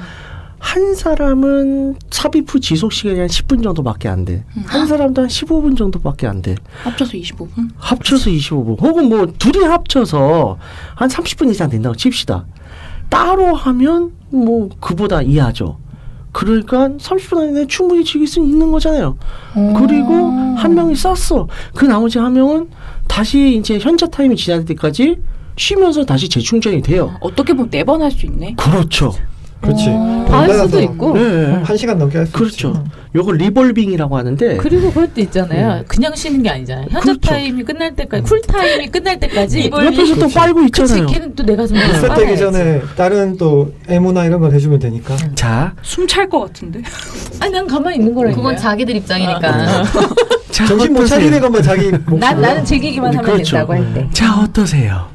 한 0.59 0.95
사람은 0.95 1.97
삽입 2.11 2.45
후 2.49 2.59
지속 2.59 2.93
시간이 2.93 3.19
한 3.21 3.29
10분 3.29 3.63
정도밖에 3.63 4.09
안 4.09 4.25
돼. 4.25 4.45
한 4.65 4.87
사람도 4.87 5.23
한 5.23 5.29
15분 5.29 5.77
정도밖에 5.77 6.27
안 6.27 6.41
돼. 6.43 6.55
합쳐서 6.85 7.13
25분? 7.13 7.69
합쳐서 7.77 8.31
25분. 8.31 8.81
혹은 8.81 9.09
뭐 9.11 9.27
둘이 9.39 9.63
합쳐서 9.65 10.57
한 10.95 11.09
30분 11.09 11.51
이상 11.51 11.69
된다고 11.69 11.95
칩시다. 11.95 12.47
따로 13.11 13.55
하면 13.55 14.13
뭐 14.31 14.71
그보다 14.81 15.21
이하죠. 15.23 15.79
그러니까 16.35 16.89
30분 16.99 17.39
안에 17.39 17.67
충분히 17.69 18.05
즐길 18.05 18.27
수 18.29 18.41
있는 18.41 18.71
거잖아요. 18.73 19.17
그리고 19.79 20.31
한 20.57 20.75
명이 20.75 20.95
쐈어. 20.97 21.49
그 21.75 21.85
나머지 21.87 22.19
한 22.19 22.33
명은 22.35 22.69
다시 23.09 23.57
이제 23.57 23.79
현자 23.79 24.07
타임이 24.07 24.35
지날 24.37 24.65
때까지 24.65 25.17
쉬면서 25.57 26.05
다시 26.05 26.29
재충전이 26.29 26.83
돼요. 26.83 27.15
어떻게 27.21 27.53
보면 27.55 27.71
네 27.71 27.85
번 27.85 28.03
할 28.03 28.11
수 28.11 28.27
있네. 28.27 28.55
그렇죠. 28.57 29.13
그렇지. 29.65 29.87
다할 30.29 30.53
수도 30.55 30.81
있고. 30.81 31.15
네. 31.15 31.53
한 31.63 31.77
시간 31.77 31.99
넘게 31.99 32.19
할수 32.19 32.31
있지. 32.31 32.39
그렇죠. 32.39 32.85
요거 33.15 33.33
revolving이라고 33.33 34.17
하는데 34.17 34.57
그리고 34.57 34.89
그것도 34.93 35.21
있잖아요. 35.21 35.85
그냥 35.87 36.15
쉬는 36.17 36.43
게 36.43 36.51
아니잖아요. 36.51 36.87
현자 36.91 37.01
그렇죠. 37.01 37.21
타임이 37.21 37.63
끝날 37.63 37.95
때까지, 37.95 38.25
cool 38.25 38.43
time이 38.43 38.89
끝날 38.89 39.21
때까지. 39.21 39.71
옆에서 39.73 40.15
또. 40.17 40.29
빨고 40.29 40.63
그치, 40.63 40.83
있잖아요. 40.83 41.07
걔는 41.07 41.35
또 41.37 41.45
내가 41.45 41.67
좀 41.67 41.77
리셋되기 41.77 42.37
전에 42.37 42.83
다른 42.97 43.37
또 43.37 43.73
애무나 43.89 44.25
이런 44.25 44.41
걸 44.41 44.53
해주면 44.53 44.81
되니까. 44.81 45.17
자, 45.35 45.73
숨 45.83 46.07
찰 46.09 46.29
것 46.29 46.41
같은데. 46.41 46.83
아니 47.41 47.53
난 47.53 47.67
가만히 47.67 47.97
있는 47.99 48.15
거라니까. 48.15 48.41
그건 48.41 48.57
자기들 48.57 48.97
입장이니까. 48.97 49.85
자 50.51 50.67
정신 50.67 50.93
못? 50.93 51.07
차리는 51.07 51.41
것만 51.41 51.63
자기. 51.63 51.91
난 52.19 52.41
나는 52.41 52.65
즐기기만 52.65 53.11
하면 53.11 53.25
그렇죠. 53.25 53.57
된다고 53.57 53.73
할 53.75 53.95
때. 53.95 54.09
자 54.13 54.41
어떠세요? 54.41 55.14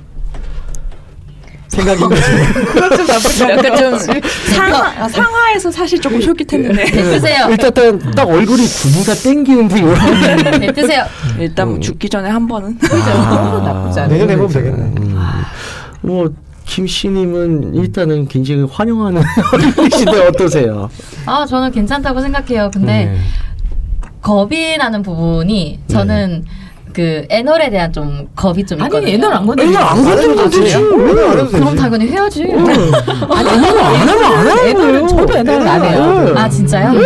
생각인 1.69 2.09
거지. 2.09 2.21
약간 3.49 3.77
좀 3.77 3.97
상하, 4.53 5.07
상하에서 5.07 5.71
사실 5.71 6.01
조금 6.01 6.19
솔깃했는데. 6.21 6.83
뱉으세요. 6.91 7.47
일단 7.49 7.73
딱, 7.73 8.11
딱 8.15 8.27
얼굴이 8.29 8.65
구미가 8.67 9.13
땡기는데 9.13 9.81
요런 9.81 10.59
뱉으세요. 10.59 11.05
일단 11.39 11.69
뭐 11.69 11.79
죽기 11.79 12.09
전에 12.09 12.29
한 12.29 12.47
번은. 12.47 12.77
그죠? 12.79 12.97
그런 12.97 13.51
거 13.51 13.59
나쁘지 13.61 13.99
않아요. 14.01 14.11
내년에 14.13 14.33
해보면 14.33 14.51
되겠네. 14.51 14.77
음. 14.97 15.19
뭐 16.01 16.29
김씨님은 16.65 17.75
일단은 17.75 18.27
굉장히 18.27 18.63
환영하는 18.69 19.21
얼굴이신데 19.53 20.27
어떠세요? 20.27 20.89
아, 21.25 21.45
저는 21.45 21.71
괜찮다고 21.71 22.21
생각해요. 22.21 22.69
근데 22.73 23.05
네. 23.05 23.17
겁이 24.21 24.77
나는 24.77 25.01
부분이 25.01 25.79
저는 25.87 26.45
그 26.93 27.25
애널에 27.29 27.69
대한 27.69 27.91
좀 27.93 28.27
겁이 28.35 28.65
좀 28.65 28.79
있거든요. 28.79 28.97
아니 29.05 29.13
애널 29.13 29.33
안 29.33 29.45
건드. 29.45 29.61
애널 29.61 29.81
안 29.81 30.03
건드려도 30.03 30.49
되지. 30.49 30.77
그럼 30.79 31.75
당연히 31.75 32.07
해야지. 32.07 32.43
아니 32.43 33.49
애널 33.49 33.79
안 33.79 33.95
하면 34.09 34.23
안 34.23 34.47
하는 34.47 34.67
애널은 34.67 35.07
저도 35.07 35.37
애널은 35.37 35.67
안 35.67 35.83
해요. 35.83 36.33
아 36.35 36.49
진짜요? 36.49 36.93
네. 36.93 37.05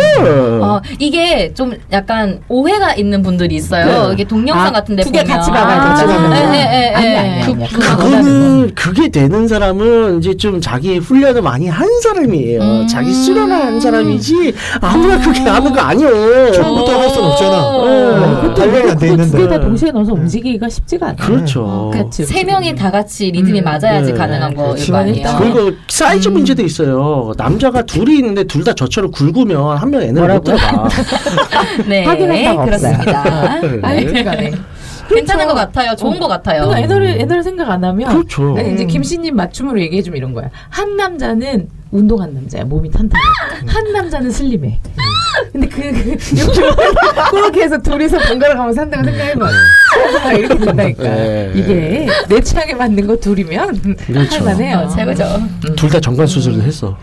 어 0.62 0.80
이게 0.98 1.52
좀 1.54 1.72
약간 1.92 2.40
오해가 2.48 2.94
있는 2.94 3.22
분들이 3.22 3.56
있어요. 3.56 4.08
네. 4.08 4.12
이게 4.14 4.24
동영상 4.24 4.66
아, 4.68 4.72
같은데 4.72 5.02
두개 5.02 5.22
보면 5.22 5.36
같이 5.36 5.50
박아야 5.50 5.78
같이. 5.80 6.04
예, 6.06 6.14
예, 6.14 6.58
예, 6.58 6.90
예. 6.90 6.94
아니 6.94 7.16
아니. 7.16 7.68
그- 7.68 7.78
그거는 7.78 8.74
그게 8.74 9.08
되는 9.08 9.46
사람은 9.46 10.18
이제 10.18 10.34
좀 10.36 10.60
자기 10.60 10.98
훈련을 10.98 11.42
많이 11.42 11.68
한 11.68 11.86
사람이에요. 12.00 12.60
음. 12.60 12.86
자기 12.88 13.12
수련을 13.12 13.54
한 13.54 13.80
사람이지 13.80 14.54
아무나 14.80 15.18
그렇게 15.20 15.40
하는 15.42 15.72
거 15.72 15.80
아니요. 15.80 16.52
처음부터 16.52 16.98
할 17.00 17.10
수는 17.10 17.28
없잖아. 17.30 17.72
네. 17.84 18.54
단련이 18.54 18.90
안돼 18.90 19.06
두개 19.06 19.16
다 19.16 19.24
있는데. 19.24 19.58
동시에 19.74 19.90
넣어서 19.90 20.12
움직이기가 20.12 20.68
쉽지가 20.68 21.06
않아요. 21.08 21.16
그렇죠. 21.26 21.90
같이 21.92 22.24
세 22.24 22.44
명이 22.44 22.76
다 22.76 22.90
같이 22.92 23.30
리듬이 23.32 23.58
음. 23.60 23.64
맞아야지 23.64 24.12
네. 24.12 24.18
가능한 24.18 24.54
거일. 24.54 24.86
거 24.90 24.96
아니에요. 24.98 25.28
그리고 25.38 25.72
사이즈 25.88 26.28
문제도 26.28 26.62
있어요. 26.62 27.32
남자가 27.36 27.82
둘이 27.82 28.16
있는데 28.18 28.44
둘 28.44 28.64
다 28.64 28.72
저처럼 28.72 29.10
굵으면 29.10 29.76
한 29.76 29.90
명 29.90 30.00
애는 30.00 30.26
못? 30.26 30.42
들어가. 30.44 30.88
네, 31.86 32.04
그렇습니다. 32.64 33.60
네. 33.60 33.78
아니 33.82 34.24
간에 34.24 34.52
괜찮은 35.10 35.46
것 35.46 35.52
같아요. 35.54 35.94
좋은 35.96 36.18
것 36.18 36.28
같아요. 36.28 36.72
애널을 36.74 37.20
애널을 37.20 37.42
생각 37.42 37.68
안 37.68 37.84
하면 37.84 38.08
그렇죠. 38.08 38.56
아니, 38.56 38.72
이제 38.72 38.86
김씨님 38.86 39.36
맞춤으로 39.36 39.78
얘기해 39.82 40.00
주면 40.00 40.16
이런 40.16 40.32
거야. 40.32 40.48
한 40.70 40.96
남자는 40.96 41.68
운동한 41.94 42.34
남자야. 42.34 42.64
몸이 42.64 42.90
탄탄해. 42.90 43.22
한 43.66 43.92
남자는 43.92 44.28
슬림해. 44.30 44.80
근데 45.52 45.68
그, 45.68 45.80
그 45.92 46.16
그렇게 47.30 47.62
해서 47.62 47.78
둘이서 47.80 48.18
번갈아 48.18 48.56
가면서 48.56 48.80
한다고 48.80 49.04
생각해봐. 49.04 49.48
아, 50.24 50.32
이렇게 50.32 50.58
된다니까. 50.58 51.02
네. 51.04 51.52
이게 51.54 52.06
내 52.28 52.40
취향에 52.40 52.74
맞는 52.74 53.06
거 53.06 53.16
둘이면 53.16 53.96
그렇죠. 54.06 54.36
할만해요. 54.38 54.78
어, 54.78 54.88
최고죠. 54.88 55.24
둘 55.76 55.88
다 55.90 56.00
정관 56.00 56.26
수술을 56.26 56.62
했어. 56.62 56.98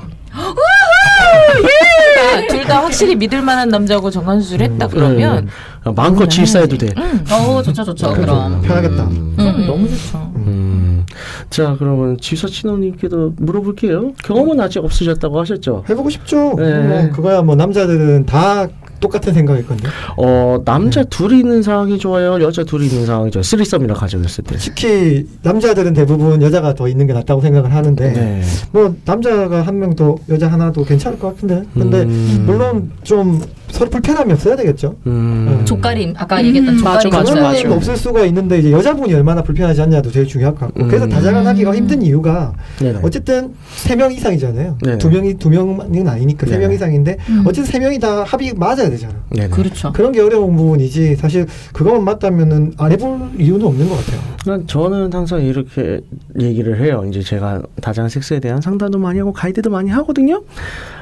둘 2.50 2.62
다 2.66 2.84
확실히 2.84 3.16
믿을 3.16 3.42
만한 3.42 3.70
남자고 3.70 4.10
정관 4.10 4.40
수술 4.42 4.62
했다 4.62 4.88
그러면 4.88 5.50
네. 5.86 5.92
마음껏 5.96 6.28
질사해도 6.28 6.78
돼. 6.78 6.90
어 7.32 7.62
좋죠 7.64 7.84
좋죠. 7.84 8.14
그럼. 8.14 8.62
편하겠다. 8.62 9.04
음. 9.04 9.36
음. 9.40 9.66
너무 9.68 9.88
좋죠. 9.90 10.32
음. 10.36 11.06
자 11.50 11.76
그러면 11.80 12.18
지서친호님께도 12.20 13.34
물어볼게요. 13.38 14.14
경험은 14.24 14.60
아직 14.62 14.80
없으셨다고 14.84 15.40
하셨죠? 15.42 15.84
해보고 15.90 16.10
싶죠. 16.10 16.56
네. 16.58 16.80
뭐 16.80 17.10
그거야 17.12 17.42
뭐 17.42 17.56
남자들은 17.56 18.26
다 18.26 18.68
똑같은 19.02 19.34
생각일 19.34 19.68
건데. 19.68 19.90
어 20.16 20.62
남자 20.64 21.04
둘이 21.04 21.40
있는 21.40 21.62
상황이 21.62 21.98
좋아요, 21.98 22.42
여자 22.42 22.64
둘이 22.64 22.88
있는 22.88 23.06
상황이 23.06 23.30
좋아요. 23.32 23.44
쓰리썸이라 23.44 23.96
가정했을 23.96 24.46
때. 24.46 24.56
특히 24.58 25.28
남자들은 25.42 25.94
대부분 25.94 26.42
여자가 26.42 26.74
더 26.74 26.88
있는 26.88 27.08
게 27.08 27.12
낫다고 27.14 27.42
생각을 27.42 27.74
하는데 27.74 28.14
네. 28.14 28.42
뭐 28.72 28.96
남자가 29.04 29.62
한 29.64 29.82
명 29.82 29.96
더 29.96 30.16
여자 30.30 30.48
하나 30.48 30.72
도 30.72 30.86
괜찮을 30.86 31.18
것 31.20 31.34
같은데. 31.36 31.64
근데 31.74 32.04
음. 32.04 32.44
물론 32.46 32.92
좀 33.04 33.42
서로 33.72 33.90
불편함이 33.90 34.34
없어야 34.34 34.56
되겠죠. 34.56 34.96
음. 35.08 35.62
족가림 35.66 36.14
아까 36.18 36.44
얘기했던 36.44 36.76
음, 36.76 36.78
족가림 36.80 37.10
맞아, 37.12 37.36
맞아, 37.36 37.42
맞아. 37.64 37.76
없을 37.76 37.96
수가 37.98 38.26
있는데 38.26 38.60
이제 38.60 38.72
여자분이 38.72 39.14
얼마나 39.14 39.42
불편하지 39.42 39.82
않냐도 39.82 40.12
제일 40.12 40.28
중요할 40.28 40.54
것 40.56 40.62
같고. 40.68 40.88
그래서 40.88 41.06
음. 41.06 41.10
다자간하기가 41.10 41.76
힘든 41.76 42.02
이유가 42.02 42.54
네네. 42.80 43.00
어쨌든 43.04 43.54
세 43.76 43.96
명 43.96 44.12
이상이잖아요. 44.12 44.78
네네. 44.84 44.98
두 44.98 45.10
명이 45.10 45.36
두 45.36 45.50
명은 45.50 46.08
아니니까 46.08 46.48
세 46.48 46.58
명. 46.58 46.72
이상인데 46.72 47.18
음. 47.30 47.42
어쨌든 47.46 47.66
세 47.66 47.80
명이 47.80 48.00
다 48.00 48.24
합이 48.24 48.54
맞아야 48.56 48.90
되잖아. 48.90 49.14
네네. 49.30 49.50
그렇죠. 49.50 49.92
그런 49.94 50.12
게 50.12 50.22
어려운 50.22 50.56
부분이지 50.56 51.16
사실 51.18 51.46
그것만 51.74 52.04
맞다면은 52.06 52.74
안 52.78 52.92
해볼 52.92 53.20
이유는 53.40 53.66
없는 53.66 53.90
것 53.90 53.96
같아요. 53.98 54.22
난 54.46 54.66
저는 54.68 55.12
항상 55.14 55.42
이렇게 55.42 56.00
얘기를 56.40 56.82
해요. 56.82 57.04
이제 57.10 57.22
제가 57.22 57.62
다장 57.82 58.08
섹스에 58.10 58.40
대한 58.40 58.62
상담도 58.62 58.98
많이 59.00 59.20
하고 59.20 59.34
가이드도 59.34 59.70
많이 59.70 59.90
하거든요. 59.90 60.42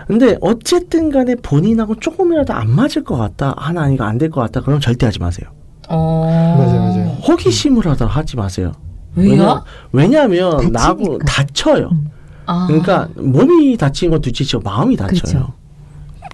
근데 0.10 0.40
어쨌든 0.42 1.12
간에 1.12 1.36
본인하고 1.36 1.94
조금이라도 1.94 2.52
안 2.52 2.72
맞을 2.72 3.04
것 3.04 3.16
같다. 3.16 3.54
하나 3.56 3.84
아니고 3.84 4.04
안될 4.04 4.32
것 4.32 4.42
같다. 4.42 4.62
그럼 4.62 4.80
절대 4.80 5.06
하지 5.06 5.20
마세요. 5.20 5.48
어. 5.88 6.56
맞아요, 6.58 6.82
맞아요. 6.82 7.08
호기심을 7.28 7.86
하다 7.86 8.08
하지 8.08 8.36
마세요. 8.36 8.72
왜요? 9.16 9.64
왜냐하면 9.92 10.54
다치니까. 10.54 10.80
나하고 10.80 11.20
다쳐요. 11.20 11.92
아. 12.48 12.66
그러니까 12.66 13.08
몸이 13.18 13.78
다치는 13.78 14.10
건 14.10 14.22
둘째치고 14.22 14.64
마음이 14.64 14.98
다쳐요. 14.98 15.22
그렇죠. 15.22 15.54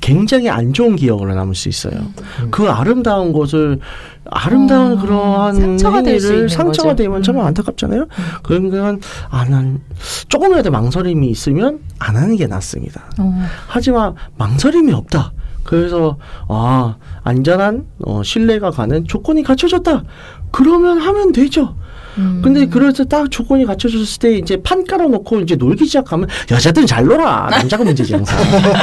굉장히 0.01 0.49
안 0.49 0.73
좋은 0.73 0.95
기억으로 0.95 1.33
남을 1.33 1.55
수 1.55 1.69
있어요. 1.69 1.93
그 2.51 2.69
아름다운 2.69 3.33
것을 3.33 3.79
아름다운 4.25 4.97
어, 4.97 5.01
그러한 5.01 5.55
상처가 5.55 6.01
될수 6.01 6.27
행위를 6.29 6.49
상처가 6.49 6.89
거죠. 6.89 7.03
되면 7.03 7.23
참 7.23 7.35
음. 7.37 7.41
안타깝잖아요. 7.41 8.07
그러니까 8.43 8.97
안한 9.29 9.81
조금이라도 10.29 10.71
망설임이 10.71 11.27
있으면 11.29 11.79
안 11.99 12.15
하는 12.15 12.35
게 12.35 12.47
낫습니다. 12.47 13.03
어. 13.19 13.33
하지만 13.67 14.15
망설임이 14.37 14.91
없다. 14.93 15.33
그래서 15.63 16.17
아 16.47 16.95
안전한 17.23 17.85
어, 18.05 18.21
신뢰가 18.23 18.71
가는 18.71 19.05
조건이 19.07 19.43
갖춰졌다. 19.43 20.03
그러면 20.51 20.99
하면 20.99 21.31
되죠. 21.31 21.75
음. 22.17 22.41
근데 22.43 22.65
그래서 22.67 23.03
딱 23.03 23.29
조건이 23.29 23.65
갖춰졌을 23.65 24.19
때 24.19 24.37
이제 24.37 24.57
판 24.61 24.85
깔아놓고 24.85 25.41
이제 25.41 25.55
놀기 25.55 25.85
시작하면 25.85 26.27
여자들은 26.51 26.87
잘 26.87 27.05
놀아. 27.05 27.47
남자가 27.49 27.83
문제지 27.83 28.13
항상. 28.13 28.39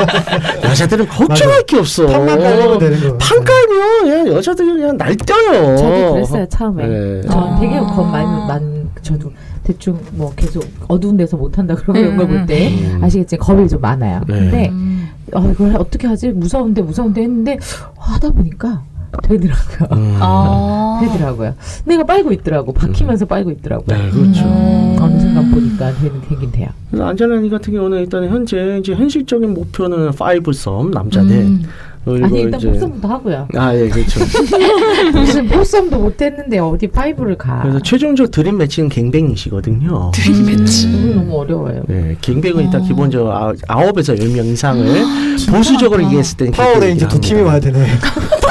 여자들은 0.64 1.07
걱정할 1.09 1.57
맞아. 1.57 1.62
게 1.66 1.79
없어. 1.79 2.07
판만 2.07 2.38
깔면 2.38 2.79
되는 2.79 3.01
거. 3.01 3.18
판 3.18 3.45
깔면 3.45 4.03
그냥 4.03 4.27
여자들이 4.29 4.73
그냥 4.73 4.97
날뛰어요. 4.97 5.77
저도 5.77 6.12
그랬어요 6.14 6.49
처음에. 6.49 6.87
네. 6.87 7.21
저 7.31 7.38
아. 7.38 7.61
되게 7.61 7.79
겁 7.79 8.05
많이 8.05 8.27
많 8.47 8.90
저도 9.03 9.33
대충 9.64 9.99
뭐 10.12 10.33
계속 10.35 10.64
어두운 10.88 11.16
데서 11.16 11.37
못 11.37 11.57
한다 11.57 11.75
그런 11.75 11.97
이런 11.97 12.16
걸볼때 12.16 12.68
음. 12.68 13.01
아시겠지 13.03 13.37
겁이 13.37 13.68
좀 13.68 13.81
많아요. 13.81 14.21
네. 14.29 14.35
근데 14.35 14.68
음. 14.68 15.09
어, 15.35 15.49
이걸 15.51 15.77
어떻게 15.77 16.07
하지 16.07 16.29
무서운데 16.31 16.83
무서운데 16.83 17.23
했는데 17.23 17.59
하다 17.97 18.31
보니까 18.31 18.83
되더라고요. 19.22 19.88
음. 19.92 20.16
아. 20.22 21.01
되더라고요. 21.03 21.55
내가 21.85 22.05
빨고 22.05 22.33
있더라고. 22.33 22.72
박히면서 22.72 23.27
빨고 23.27 23.51
있더라고요. 23.51 23.96
네, 23.98 24.11
그렇죠. 24.11 24.44
음. 24.44 24.96
어느 25.01 25.20
순간 25.20 25.51
보니까 25.51 25.92
되는 25.94 26.20
되긴 26.29 26.51
돼요. 26.53 26.68
그래서 26.90 27.07
안젤라 27.07 27.37
님 27.37 27.51
같은 27.51 27.72
경우는 27.75 27.98
일단 27.98 28.29
현재 28.29 28.79
이제 28.79 28.94
현실적인 28.94 29.53
목표는 29.55 30.11
5some 30.11 30.91
남자들 30.90 31.37
음. 31.37 31.62
아니 32.05 32.40
일단 32.40 32.59
이제 32.59 32.68
foursome부터 32.71 33.09
하고요. 33.09 33.48
아 33.57 33.75
예 33.77 33.88
그렇죠. 33.88 34.20
무슨 35.14 35.46
foursome도 35.47 35.99
못했는데 36.01 36.59
어디 36.59 36.88
five를 36.88 37.37
가. 37.38 37.61
그래서 37.62 37.79
최종적 37.81 38.31
dream 38.33 38.59
match는 38.59 38.88
gangbang이시거든요. 38.88 40.11
dream 40.12 40.47
match. 40.47 40.91
그건 40.90 41.14
너무 41.16 41.38
어려워요. 41.40 41.83
네, 41.87 42.16
gangbang은 42.21 42.65
일단 42.64 42.81
어. 42.81 42.85
기본적으로 42.85 43.33
아, 43.33 43.53
아홉에서 43.68 44.18
열 44.18 44.29
명 44.33 44.44
이상을 44.46 44.85
보수적으로. 45.51 46.03
얘기했을 46.05 46.37
때는 46.38 46.53
파워레인저 46.53 47.07
두 47.09 47.20
팀이 47.20 47.42
와야 47.42 47.61
되네. 47.61 47.79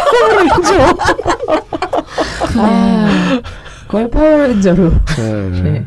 아, 2.57 3.41
그걸 3.87 4.09
파워레인저로. 4.09 4.91
네. 5.17 5.61
네. 5.61 5.85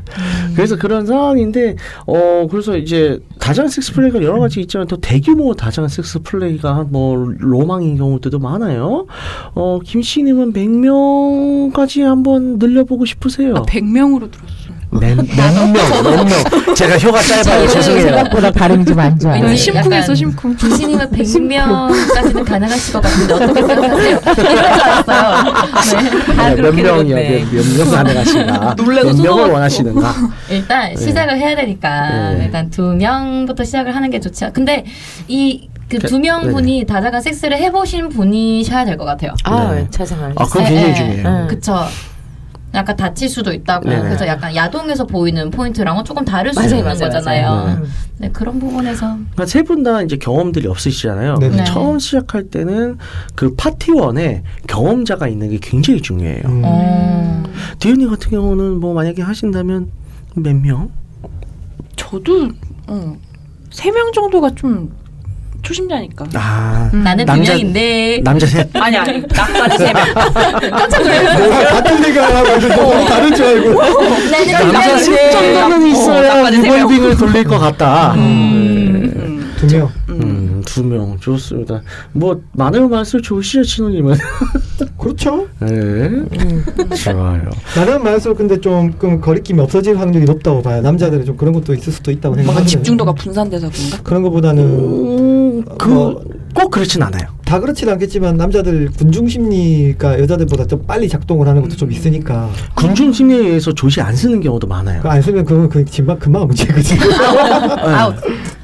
그래서 0.55 0.77
그런 0.77 1.07
상황인데 1.07 1.77
어 2.07 2.47
그래서 2.51 2.77
이제 2.77 3.19
다자 3.41 3.67
섹스 3.69 3.93
플레이가 3.93 4.23
여러 4.23 4.39
가지 4.41 4.61
있지만 4.61 4.87
또 4.87 4.99
대규모 4.99 5.55
다자 5.55 5.89
섹스 5.89 6.21
플레이가 6.21 6.85
뭐 6.91 7.17
로망인 7.39 7.97
경우들도 7.97 8.39
많아요. 8.39 9.07
어 9.55 9.79
김씨님은 9.83 10.53
100명까지 10.53 12.03
한번 12.03 12.59
늘려보고 12.59 13.05
싶으세요? 13.07 13.55
아, 13.57 13.63
100명으로 13.63 14.31
들었어. 14.31 14.55
몇, 14.64 14.64
몇 14.91 15.17
명, 15.17 15.73
몇 15.73 16.25
명. 16.25 16.75
제가 16.75 16.99
혀가 16.99 17.21
짧아요. 17.23 17.69
죄송해요. 17.69 18.03
생각보다 18.07 18.51
발음이 18.51 18.85
좀 18.85 18.99
안 19.01 19.19
좋아요. 19.19 19.43
네, 19.45 19.57
심쿵했어, 19.57 20.15
심쿵. 20.15 20.57
김신님은 20.57 21.11
100명까지는 21.11 22.45
가능하실 22.47 22.93
것 22.93 23.03
같은데 23.03 23.35
어떻게 23.35 23.63
생각하세요? 23.67 24.21
네. 24.21 25.05
다 26.37 26.49
네, 26.55 26.63
몇 26.63 26.75
명이요? 26.75 27.17
몇명 27.17 27.91
가능하신가? 27.91 28.75
몇 28.77 29.17
명을. 29.23 29.51
원하시는가? 29.51 30.15
일단 30.51 30.97
시작을 30.97 31.39
해야 31.39 31.57
되니까 31.57 32.31
네. 32.35 32.45
일단 32.47 32.71
두 32.71 32.83
명부터 32.95 33.65
시작을 33.65 33.95
하는 33.95 34.11
게 34.11 34.21
좋죠. 34.21 34.51
근데 34.53 34.85
이그 35.29 35.69
그- 35.89 36.07
두명 36.07 36.43
네네. 36.43 36.53
분이 36.53 36.87
다자간 36.87 37.21
섹스를 37.21 37.57
해보신 37.59 38.09
분이셔야 38.11 38.85
될 38.85 38.97
것 38.97 39.05
같아요. 39.05 39.33
아, 39.45 39.73
네. 39.75 39.87
자생을. 39.91 40.33
아, 40.37 40.45
그건 40.45 40.63
네, 40.65 40.69
굉장히 40.71 40.89
네. 40.93 40.95
중요해요. 40.95 41.27
음. 41.43 41.47
그쵸. 41.49 41.85
약간 42.75 42.97
다칠 42.97 43.29
수도 43.29 43.53
있다고. 43.53 43.89
네네. 43.89 44.03
그래서 44.03 44.27
약간 44.27 44.55
야동에서 44.55 45.07
보이는 45.07 45.51
포인트랑은 45.51 46.05
조금 46.05 46.25
다를 46.25 46.53
수 46.53 46.59
맞아요, 46.61 46.71
있는 46.73 46.85
맞아요, 46.85 46.99
거잖아요. 46.99 47.49
맞아요. 47.51 47.79
음. 47.83 47.85
네, 48.19 48.31
그런 48.33 48.59
부분에서. 48.59 49.07
그러니까 49.15 49.47
세 49.47 49.63
분 49.63 49.83
다 49.85 50.03
이제 50.03 50.17
경험들이 50.17 50.67
없으시잖아요. 50.69 51.37
네. 51.37 51.49
네. 51.51 51.65
처음 51.65 51.99
시작할 51.99 52.45
때는 52.51 52.99
그 53.35 53.55
파티원에 53.57 54.43
경험자가 54.67 55.29
있는 55.29 55.51
게 55.51 55.59
굉장히 55.61 56.01
중요해요. 56.03 56.43
음. 56.47 56.63
어. 56.65 57.43
디은이 57.79 58.07
같은 58.07 58.31
경우는 58.31 58.81
뭐 58.81 58.95
만약에 58.95 59.23
하신다면 59.23 59.91
몇 60.35 60.55
명? 60.57 60.91
저도 61.97 62.49
어, 62.89 63.17
3명 63.71 64.13
정도가 64.13 64.51
좀 64.55 64.93
초심자니까. 65.65 66.27
아 66.35 66.91
나는 66.93 67.25
두 67.25 67.33
남자- 67.33 67.53
명인데. 67.53 68.21
남자 68.23 68.47
셋. 68.47 68.69
아니 68.77 68.97
아니 68.97 69.21
나까지 69.21 69.79
3명. 69.79 69.85
내가 69.85 70.05
같은 71.75 72.03
생각을 72.03 72.37
하고 72.37 72.69
너무 72.69 73.05
다른 73.09 73.35
줄 73.35 73.47
알고. 73.47 73.83
나는 73.83 74.47
두 74.47 74.73
남자 74.73 74.99
셋 74.99 75.33
정도는 75.33 75.87
있어야 75.89 76.51
세 76.51 76.59
명. 76.59 76.77
리볼빙을 76.77 77.17
돌릴 77.17 77.45
것 77.45 77.59
같다. 77.59 78.13
네. 78.15 78.21
음. 78.21 79.55
두 79.59 79.67
명. 79.77 79.91
음, 80.79 80.89
두명 80.91 81.19
좋습니다. 81.21 81.83
뭐 82.13 82.41
많으면 82.53 82.91
많을수록 82.91 83.23
좋으시죠, 83.25 83.63
친호님은. 83.65 84.17
그렇죠. 84.99 85.47
네, 85.61 86.11
좋아요. 87.05 87.43
나는 87.77 88.03
말수록 88.03 88.39
근데 88.39 88.61
좀그 88.61 89.21
거리낌이 89.21 89.61
없어질 89.61 89.99
확률이 89.99 90.25
높다고 90.25 90.63
봐요. 90.63 90.83
남자들은 90.83 91.25
좀 91.25 91.37
그런 91.37 91.53
것도 91.55 91.75
있을 91.75 91.93
수도 91.93 92.11
있다고 92.11 92.35
뭔가 92.35 92.43
생각하거든요. 92.43 92.67
집중도가 92.69 93.13
분산돼서 93.13 93.71
그런가? 93.71 94.03
그런 94.03 94.23
것보다는 94.23 94.63
음, 94.65 95.65
그, 95.79 95.89
뭐- 95.89 96.25
꼭 96.55 96.71
그렇진 96.71 97.03
않아요. 97.03 97.35
다 97.45 97.61
그렇진 97.61 97.89
않겠지만 97.89 98.37
남자들 98.37 98.91
군중 98.97 99.29
심리가 99.29 100.19
여자들보다 100.19 100.67
좀 100.67 100.83
빨리 100.87 101.09
작동을 101.09 101.47
하는 101.49 101.63
것도 101.63 101.77
좀 101.77 101.91
있으니까 101.93 102.49
군중 102.75 103.13
심리에 103.13 103.39
의해서 103.39 103.73
조시 103.73 104.01
안 104.01 104.15
쓰는 104.17 104.41
경우도 104.41 104.67
많아요. 104.67 105.03
안 105.05 105.21
쓰면 105.21 105.45
그건 105.45 105.69
그 105.69 105.85
진방 105.85 106.19
금방 106.19 106.47
문제거지. 106.47 106.97
아웃. 107.85 108.15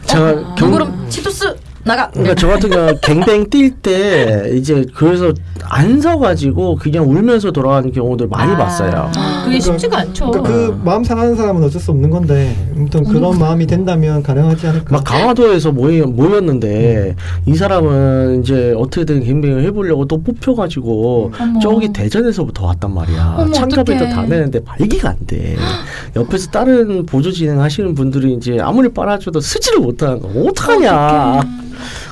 제가 0.06 0.54
경, 0.54 0.70
누구름 0.70 1.06
치토스 1.08 1.54
나가. 1.82 2.10
그러니까 2.10 2.34
저 2.34 2.48
같은 2.48 2.68
경우 2.70 2.92
갱뱅 3.00 3.46
뛸 3.48 3.72
때 3.82 4.50
이제 4.54 4.84
그래서 4.94 5.32
안 5.64 6.00
서가지고 6.00 6.76
그냥 6.76 7.08
울면서 7.08 7.52
돌아가는 7.52 7.90
경우들 7.90 8.26
많이 8.28 8.52
아. 8.52 8.56
봤어요. 8.56 9.10
그게 9.44 9.58
그러니까- 9.58 9.64
쉽지가 9.64 9.98
않죠. 9.98 10.30
그러니까 10.30 10.52
그 10.52 10.80
마음 10.84 11.02
상하는 11.04 11.34
사람은 11.36 11.62
어쩔 11.64 11.80
수 11.80 11.90
없는 11.92 12.10
건데 12.10 12.54
아무튼 12.76 13.04
그런 13.04 13.38
마음이 13.38 13.66
된다면 13.66 14.22
가능하지 14.22 14.66
않을까. 14.66 14.92
막 14.92 15.04
강화도에서 15.04 15.72
모이, 15.72 16.00
모였는데 16.02 17.16
이 17.46 17.54
사람은 17.54 18.42
이제 18.42 18.74
어떻게든 18.76 19.24
갱뱅을 19.24 19.64
해보려고 19.64 20.06
또 20.06 20.22
뽑혀가지고 20.22 21.32
어머. 21.40 21.60
저기 21.60 21.92
대전에서부터 21.92 22.66
왔단 22.66 22.92
말이야. 22.92 23.36
어머, 23.38 23.52
참가비도 23.52 23.96
어떡해. 23.96 24.10
다 24.12 24.22
내는데 24.22 24.62
발기가 24.64 25.10
안 25.10 25.16
돼. 25.26 25.56
옆에서 26.14 26.50
다른 26.50 27.06
보조 27.06 27.30
진행하시는 27.32 27.94
분들이 27.94 28.34
이제 28.34 28.58
아무리 28.60 28.88
빨아줘도 28.90 29.40
쓰지를 29.40 29.78
못하는 29.80 30.20
거 30.20 30.28
어떡하냐. 30.28 31.40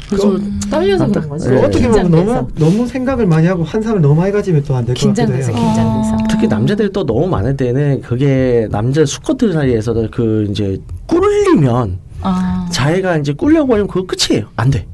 그래서 0.08 0.38
떨려서 0.70 1.06
그런 1.08 1.28
거지. 1.28 1.48
네. 1.48 1.64
어떻게 1.64 1.88
보면. 1.88 2.10
너무 2.10 2.48
너무 2.56 2.86
생각을 2.86 3.26
많이 3.26 3.46
하고 3.46 3.64
환상을 3.64 4.00
너무 4.00 4.14
많이 4.14 4.32
가지면 4.32 4.62
또 4.64 4.74
안 4.76 4.84
될 4.84 4.94
것 4.94 5.00
같기도 5.00 5.14
긴장돼서 5.14 5.52
해요. 5.52 5.60
긴장돼서. 5.66 6.16
특히 6.30 6.46
남자들이 6.48 6.92
또 6.92 7.04
너무 7.04 7.26
많을 7.26 7.56
때는 7.56 8.02
그게 8.02 8.68
남자 8.70 9.04
수컷들 9.04 9.52
사이에서는 9.52 10.10
그 10.10 10.46
이제 10.50 10.78
꿀리면 11.06 11.98
아. 12.22 12.66
자기가 12.70 13.18
이제 13.18 13.32
꿀려버리면 13.32 13.88
그거 13.88 14.06
끝이에요. 14.06 14.46
안 14.56 14.70
돼. 14.70 14.86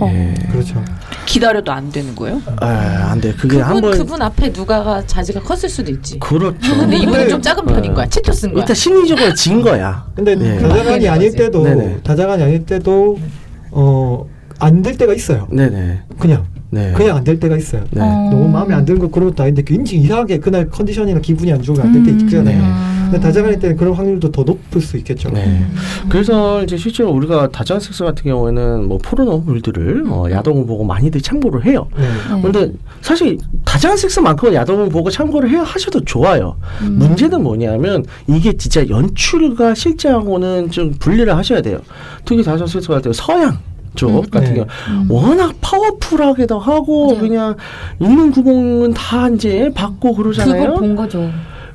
예. 0.00 0.34
그렇죠. 0.50 0.82
기다려도 1.26 1.70
안 1.70 1.92
되는 1.92 2.16
거예요? 2.16 2.40
아, 2.60 3.10
안 3.10 3.20
돼. 3.20 3.30
그게 3.34 3.58
그분 3.58 3.62
한번 3.62 3.90
그분 3.92 4.22
앞에 4.22 4.48
누가가 4.48 5.06
자지가 5.06 5.40
컸을 5.42 5.68
수도 5.68 5.92
있지. 5.92 6.18
그렇죠. 6.18 6.56
근데 6.76 6.96
이분은 6.96 7.28
좀 7.28 7.40
작은 7.42 7.64
편인 7.66 7.94
거야. 7.94 8.06
치토 8.06 8.32
쓴 8.32 8.52
거야. 8.52 8.62
일단 8.62 8.74
심리적으로 8.74 9.32
진 9.34 9.62
거야. 9.62 10.04
근데 10.16 10.34
네. 10.34 10.58
다자간이 10.58 11.08
아닐 11.08 11.30
때도 11.32 11.62
네네. 11.62 12.00
다자간이 12.02 12.42
아닐 12.42 12.64
때도 12.66 13.18
어 13.72 14.26
안 14.64 14.80
될 14.82 14.96
때가 14.96 15.12
있어요. 15.12 15.48
네네. 15.50 16.02
그냥 16.20 16.44
네. 16.70 16.92
그냥 16.92 17.16
안 17.16 17.24
될 17.24 17.40
때가 17.40 17.56
있어요. 17.56 17.82
네. 17.90 18.00
어. 18.00 18.28
너무 18.30 18.48
마음에 18.48 18.74
안 18.74 18.84
드는 18.84 19.00
거 19.00 19.08
그런 19.08 19.30
것도 19.30 19.42
아닌데 19.42 19.62
굉장히 19.66 20.04
이상하게 20.04 20.38
그날 20.38 20.70
컨디션이나 20.70 21.18
기분이 21.20 21.52
안 21.52 21.60
좋으면 21.60 21.84
안될때 21.86 22.10
음. 22.12 22.20
있잖아요. 22.20 22.62
네. 22.62 22.68
근데 23.10 23.20
다자간일 23.20 23.58
때는 23.58 23.76
그런 23.76 23.92
확률도 23.92 24.30
더 24.30 24.42
높을 24.44 24.80
수 24.80 24.96
있겠죠. 24.98 25.30
네. 25.30 25.66
그래서 26.08 26.62
이제 26.62 26.76
실제로 26.76 27.10
우리가 27.10 27.48
다자간 27.50 27.80
섹스 27.80 28.04
같은 28.04 28.22
경우에는 28.22 28.84
뭐 28.86 28.98
포르노물들을 29.02 30.04
어, 30.08 30.30
야동을 30.30 30.64
보고 30.64 30.84
많이들 30.84 31.20
참고를 31.20 31.66
해요. 31.66 31.88
네. 31.98 32.40
근데 32.40 32.72
사실 33.00 33.38
다자간 33.64 33.96
섹스만큼은 33.96 34.54
야동을 34.54 34.90
보고 34.90 35.10
참고를 35.10 35.50
해야 35.50 35.62
하셔도 35.64 36.00
좋아요. 36.04 36.56
음. 36.82 36.98
문제는 37.00 37.42
뭐냐면 37.42 38.04
이게 38.28 38.52
진짜 38.56 38.88
연출과 38.88 39.74
실제하고는 39.74 40.70
좀 40.70 40.92
분리를 40.98 41.36
하셔야 41.36 41.60
돼요. 41.60 41.80
특히 42.24 42.44
다자간 42.44 42.68
섹스 42.68 42.86
같은 42.88 43.02
경우 43.02 43.12
서양 43.14 43.58
쪽 43.94 44.10
음. 44.10 44.30
같은 44.30 44.54
네. 44.54 44.64
경우 44.64 44.66
워낙 45.08 45.54
파워풀하기도 45.60 46.58
하고 46.58 47.08
맞아요. 47.08 47.20
그냥 47.20 47.56
있는 48.00 48.30
구멍은 48.30 48.94
다 48.94 49.28
이제 49.28 49.70
받고 49.74 50.14
그러잖아요. 50.14 50.62
그걸 50.62 50.74
본 50.74 50.96
거죠. 50.96 51.30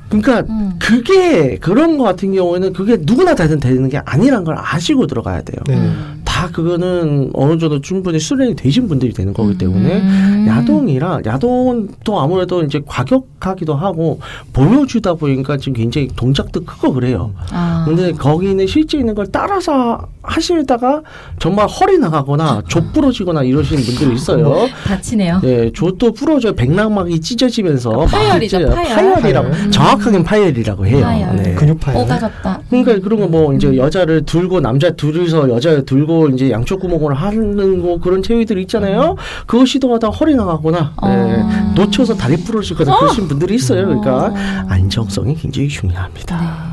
그러니까 0.08 0.42
음. 0.48 0.72
그게 0.78 1.58
그런 1.58 1.98
거 1.98 2.04
같은 2.04 2.32
경우에는 2.32 2.72
그게 2.72 2.96
누구나 3.00 3.34
다 3.34 3.46
되는 3.46 3.88
게 3.88 3.98
아니란 4.04 4.44
걸 4.44 4.56
아시고 4.58 5.06
들어가야 5.06 5.42
돼요. 5.42 5.58
네. 5.66 5.90
다 6.24 6.48
그거는 6.48 7.30
어느 7.34 7.58
정도 7.58 7.80
충분히 7.80 8.18
수련이 8.18 8.54
되신 8.54 8.88
분들이 8.88 9.12
되는 9.12 9.34
거기 9.34 9.58
때문에 9.58 10.00
음. 10.00 10.46
야동이랑 10.48 11.22
야동은 11.26 11.88
또 12.04 12.20
아무래도 12.20 12.62
이제 12.62 12.80
과격하기도 12.86 13.74
하고 13.74 14.20
보여주다 14.52 15.14
보니까 15.14 15.56
지금 15.56 15.74
굉장히 15.74 16.08
동작도 16.14 16.64
크고 16.64 16.94
그래요. 16.94 17.34
아. 17.50 17.84
근데 17.86 18.12
거기는 18.12 18.66
실제 18.66 18.98
있는 18.98 19.14
걸 19.14 19.26
따라서 19.30 20.08
하시다가 20.28 21.02
정말 21.38 21.66
허리 21.66 21.98
나가거나 21.98 22.62
조 22.68 22.82
부러지거나 22.92 23.42
이러시는 23.42 23.82
분들이 23.82 24.14
있어요. 24.14 24.66
다치네요. 24.84 25.40
예, 25.44 25.70
조도 25.72 26.12
부러져 26.12 26.52
백락막이 26.52 27.20
찢어지면서 27.20 28.02
아, 28.02 28.06
파열이죠. 28.06 28.58
파열. 28.70 28.84
파열이라고 28.94 29.50
파열. 29.50 29.70
정확하게 29.70 30.22
파열이라고 30.22 30.86
해요. 30.86 31.00
파열. 31.04 31.36
네. 31.36 31.54
근육 31.54 31.80
파열. 31.80 32.02
오가졌다. 32.02 32.60
그러니까 32.68 32.98
그런 33.00 33.20
거 33.20 33.28
뭐 33.28 33.52
이제 33.52 33.76
여자를 33.76 34.24
들고 34.24 34.60
남자 34.60 34.90
둘이서 34.90 35.50
여자 35.50 35.82
들고 35.82 36.28
이제 36.30 36.50
양쪽 36.50 36.80
구멍을 36.80 37.12
하는 37.14 37.82
거 37.82 37.98
그런 37.98 38.22
체위들 38.22 38.58
있잖아요. 38.60 39.16
그거 39.46 39.64
시도하다 39.66 40.08
허리 40.08 40.34
나가거나 40.34 40.92
어. 41.02 41.08
예, 41.08 41.74
놓쳐서 41.74 42.14
다리 42.14 42.36
부러지거나 42.36 42.98
그러신 42.98 43.28
분들이 43.28 43.54
있어요. 43.56 43.86
그러니까 43.86 44.32
안정성이 44.68 45.34
굉장히 45.34 45.68
중요합니다. 45.68 46.40
네. 46.40 46.67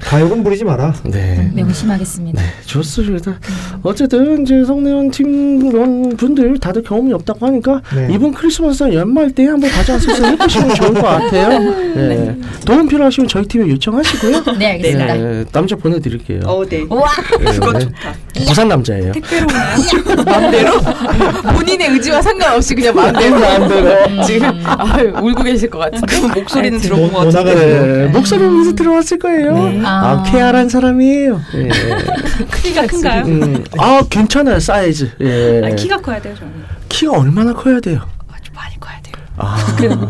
가요금 0.00 0.42
부리지 0.42 0.64
마라. 0.64 0.94
네. 1.04 1.50
명심하겠습니다. 1.54 2.40
네, 2.42 2.48
좋습니다. 2.66 3.38
어쨌든 3.82 4.42
이제 4.42 4.64
성내원 4.64 5.10
팀원 5.10 6.16
분들 6.16 6.58
다들 6.58 6.82
경험이 6.82 7.12
없다고 7.12 7.46
하니까 7.46 7.80
네. 7.94 8.08
이번 8.10 8.32
크리스마스 8.32 8.92
연말 8.92 9.30
때 9.30 9.46
한번 9.46 9.70
가져와서 9.70 10.12
해보시면 10.26 10.74
좋을 10.74 10.94
것 10.94 11.02
같아요. 11.02 11.58
네. 11.94 12.36
도움 12.64 12.88
필요하시면 12.88 13.28
저희 13.28 13.44
팀에 13.46 13.68
요청하시고요. 13.68 14.44
네, 14.58 14.72
알겠습니다. 14.72 15.14
네, 15.14 15.44
남자 15.52 15.76
보내드릴게요. 15.76 16.40
어, 16.44 16.64
네. 16.66 16.84
우와. 16.88 17.08
네, 17.38 17.78
네. 18.34 18.44
부산 18.46 18.68
남자예요. 18.68 19.12
택배로 19.12 19.46
오나요? 19.48 19.78
마음대로 20.24 20.72
본인의 21.54 21.88
의지와 21.88 22.22
상관없이 22.22 22.74
그냥 22.74 22.94
마음대로 22.94 23.38
마음대로. 23.38 24.24
지금 24.24 24.50
아유, 24.64 25.12
울고 25.22 25.42
계실 25.44 25.70
것 25.70 25.78
같은데 25.78 26.20
그 26.20 26.38
목소리는 26.38 26.78
들어본 26.78 27.12
것뭐 27.12 27.24
같은데. 27.24 27.38
나가네. 27.54 27.66
네, 28.04 28.06
목소리는 28.08 28.74
들어왔을 28.74 29.18
거 29.18 29.27
예요. 29.32 29.82
아, 29.84 29.88
아. 29.88 30.22
쾌활한 30.30 30.68
사람이에요. 30.68 31.40
예. 31.54 31.68
키가 32.62 32.86
큰가요? 32.86 33.24
음, 33.26 33.64
아, 33.78 34.02
괜찮아요, 34.08 34.58
사이즈. 34.60 35.10
예. 35.20 35.62
아, 35.64 35.74
키가 35.74 35.98
커야 35.98 36.20
돼요, 36.20 36.34
저는. 36.36 36.52
키가 36.88 37.12
얼마나 37.18 37.52
커야 37.52 37.80
돼요? 37.80 38.00
아주 38.32 38.50
많이 38.54 38.78
커야 38.80 38.97
아, 39.38 39.56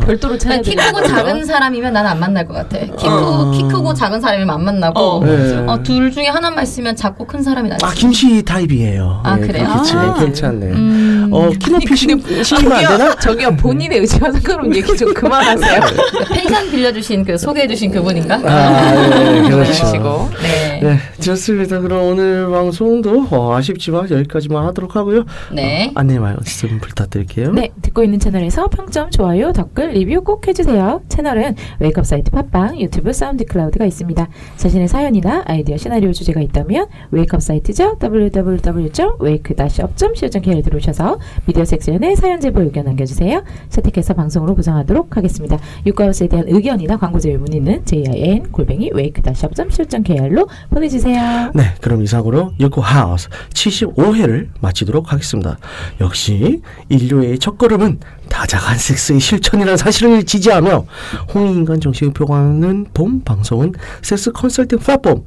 별도로 0.05 0.39
찾아야 0.39 0.61
키 0.61 0.74
크고. 0.74 1.03
작은 1.07 1.45
사람이면 1.45 1.93
나는 1.93 2.11
안 2.11 2.18
만날 2.20 2.47
것 2.47 2.55
같아. 2.55 2.79
키, 2.79 2.87
크, 2.91 3.07
어. 3.09 3.51
키 3.51 3.62
크고 3.68 3.93
작은 3.95 4.20
사람이면 4.20 4.51
안 4.55 4.64
만나고 4.64 4.99
어. 5.01 5.24
네. 5.24 5.57
어, 5.66 5.83
둘 5.83 6.11
중에 6.11 6.26
하나만 6.29 6.64
있으면 6.64 6.97
작고 6.97 7.26
큰 7.26 7.43
사람이 7.43 7.68
낫지. 7.68 7.85
아 7.85 7.91
김씨 7.93 8.43
타입이에요. 8.43 9.20
아, 9.24 9.37
예, 9.41 9.47
그래요? 9.47 9.66
아. 9.68 10.14
괜찮네. 10.18 10.66
음. 10.66 11.29
어 11.31 11.51
키높이 11.51 11.95
신- 11.95 12.43
신기면 12.43 12.72
안 12.72 12.99
되나? 12.99 13.14
저기요 13.16 13.57
본인의 13.57 13.99
의지와 14.01 14.33
상관없는 14.33 14.76
얘기 14.76 14.97
좀 14.97 15.12
그만하세요. 15.12 15.81
펜션 16.33 16.70
빌려주신 16.70 17.24
그 17.24 17.37
소개해주신 17.37 17.91
그분인가? 17.91 18.41
아, 18.45 18.95
예, 18.95 19.41
그렇죠. 19.43 19.57
그러시고. 19.57 20.31
네. 20.43 20.81
네, 20.83 20.99
좋습니다. 21.20 21.81
그럼 21.81 22.03
오늘 22.05 22.49
방송도 22.51 23.26
어, 23.31 23.55
아쉽지만 23.57 24.09
여기까지만 24.11 24.64
하도록 24.66 24.95
하고요. 24.97 25.24
네. 25.53 25.89
어, 25.89 25.93
안내 26.01 26.18
말씀 26.18 26.79
부탁드릴게요. 26.81 27.53
네, 27.53 27.70
듣고 27.83 28.03
있는 28.05 28.18
채널에서 28.20 28.68
평점, 28.68 29.11
좋아요, 29.19 29.53
댓글, 29.53 29.91
리뷰 29.91 30.23
꼭 30.23 30.47
해주세요. 30.47 31.03
채널은 31.09 31.57
Wake 31.81 31.98
Up 31.98 32.07
사이트 32.07 32.31
팟빵, 32.31 32.81
유튜브, 32.81 33.12
SoundCloud가 33.12 33.85
있습니다. 33.85 34.29
자신의 34.55 34.87
사연이나 34.87 35.43
아이디어, 35.45 35.77
시나리오 35.77 36.12
주제가 36.12 36.41
있다면 36.41 36.87
Wake 37.11 37.32
Up 37.32 37.43
사이트죠. 37.43 37.99
www.wake-up.co.kr 38.01 40.62
들어오셔서 40.62 41.19
미디어 41.47 41.64
섹션에 41.64 42.14
사연 42.14 42.41
제보 42.41 42.61
의견 42.61 42.85
남겨주세요. 42.85 43.43
채택해서 43.71 44.14
방송으로 44.14 44.55
구성하도록 44.55 45.16
하겠습니다. 45.16 45.59
육가하우스에 45.85 46.29
대한 46.29 46.47
의견이나 46.47 46.97
광고 46.97 47.19
제휴 47.19 47.39
문의는 47.39 47.87
jin 47.87 48.53
골뱅이 48.53 48.93
wake-up.co.kr로 48.95 50.49
보내주세요. 50.71 51.51
네, 51.57 51.64
그럼 51.81 52.03
이상으로 52.03 52.53
요코 52.61 52.83
하우스 52.83 53.29
75회를 53.53 54.51
마치도록 54.61 55.12
하겠습니다. 55.12 55.59
역시 56.01 56.62
인류의 56.89 57.41
첫걸음은 57.41 57.99
다자간 58.29 58.79
섹스의 58.79 59.20
실천이라는 59.20 59.76
사실을 59.76 60.24
지지하며 60.24 60.87
홍익인간 61.35 61.81
정신을 61.81 62.12
표방하는 62.12 62.87
본 62.95 63.24
방송은 63.24 63.72
섹스 64.03 64.33
컨설팅 64.33 64.79
플랫폼 64.79 65.24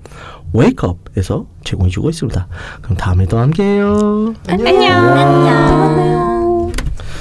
웨이크업에서 0.54 1.45
제공해주고 1.64 2.10
있습니다. 2.10 2.47
그럼 2.82 2.97
다음에 2.97 3.26
또 3.26 3.38
함께해요. 3.38 4.34
안녕. 4.47 4.74
안녕. 5.18 6.31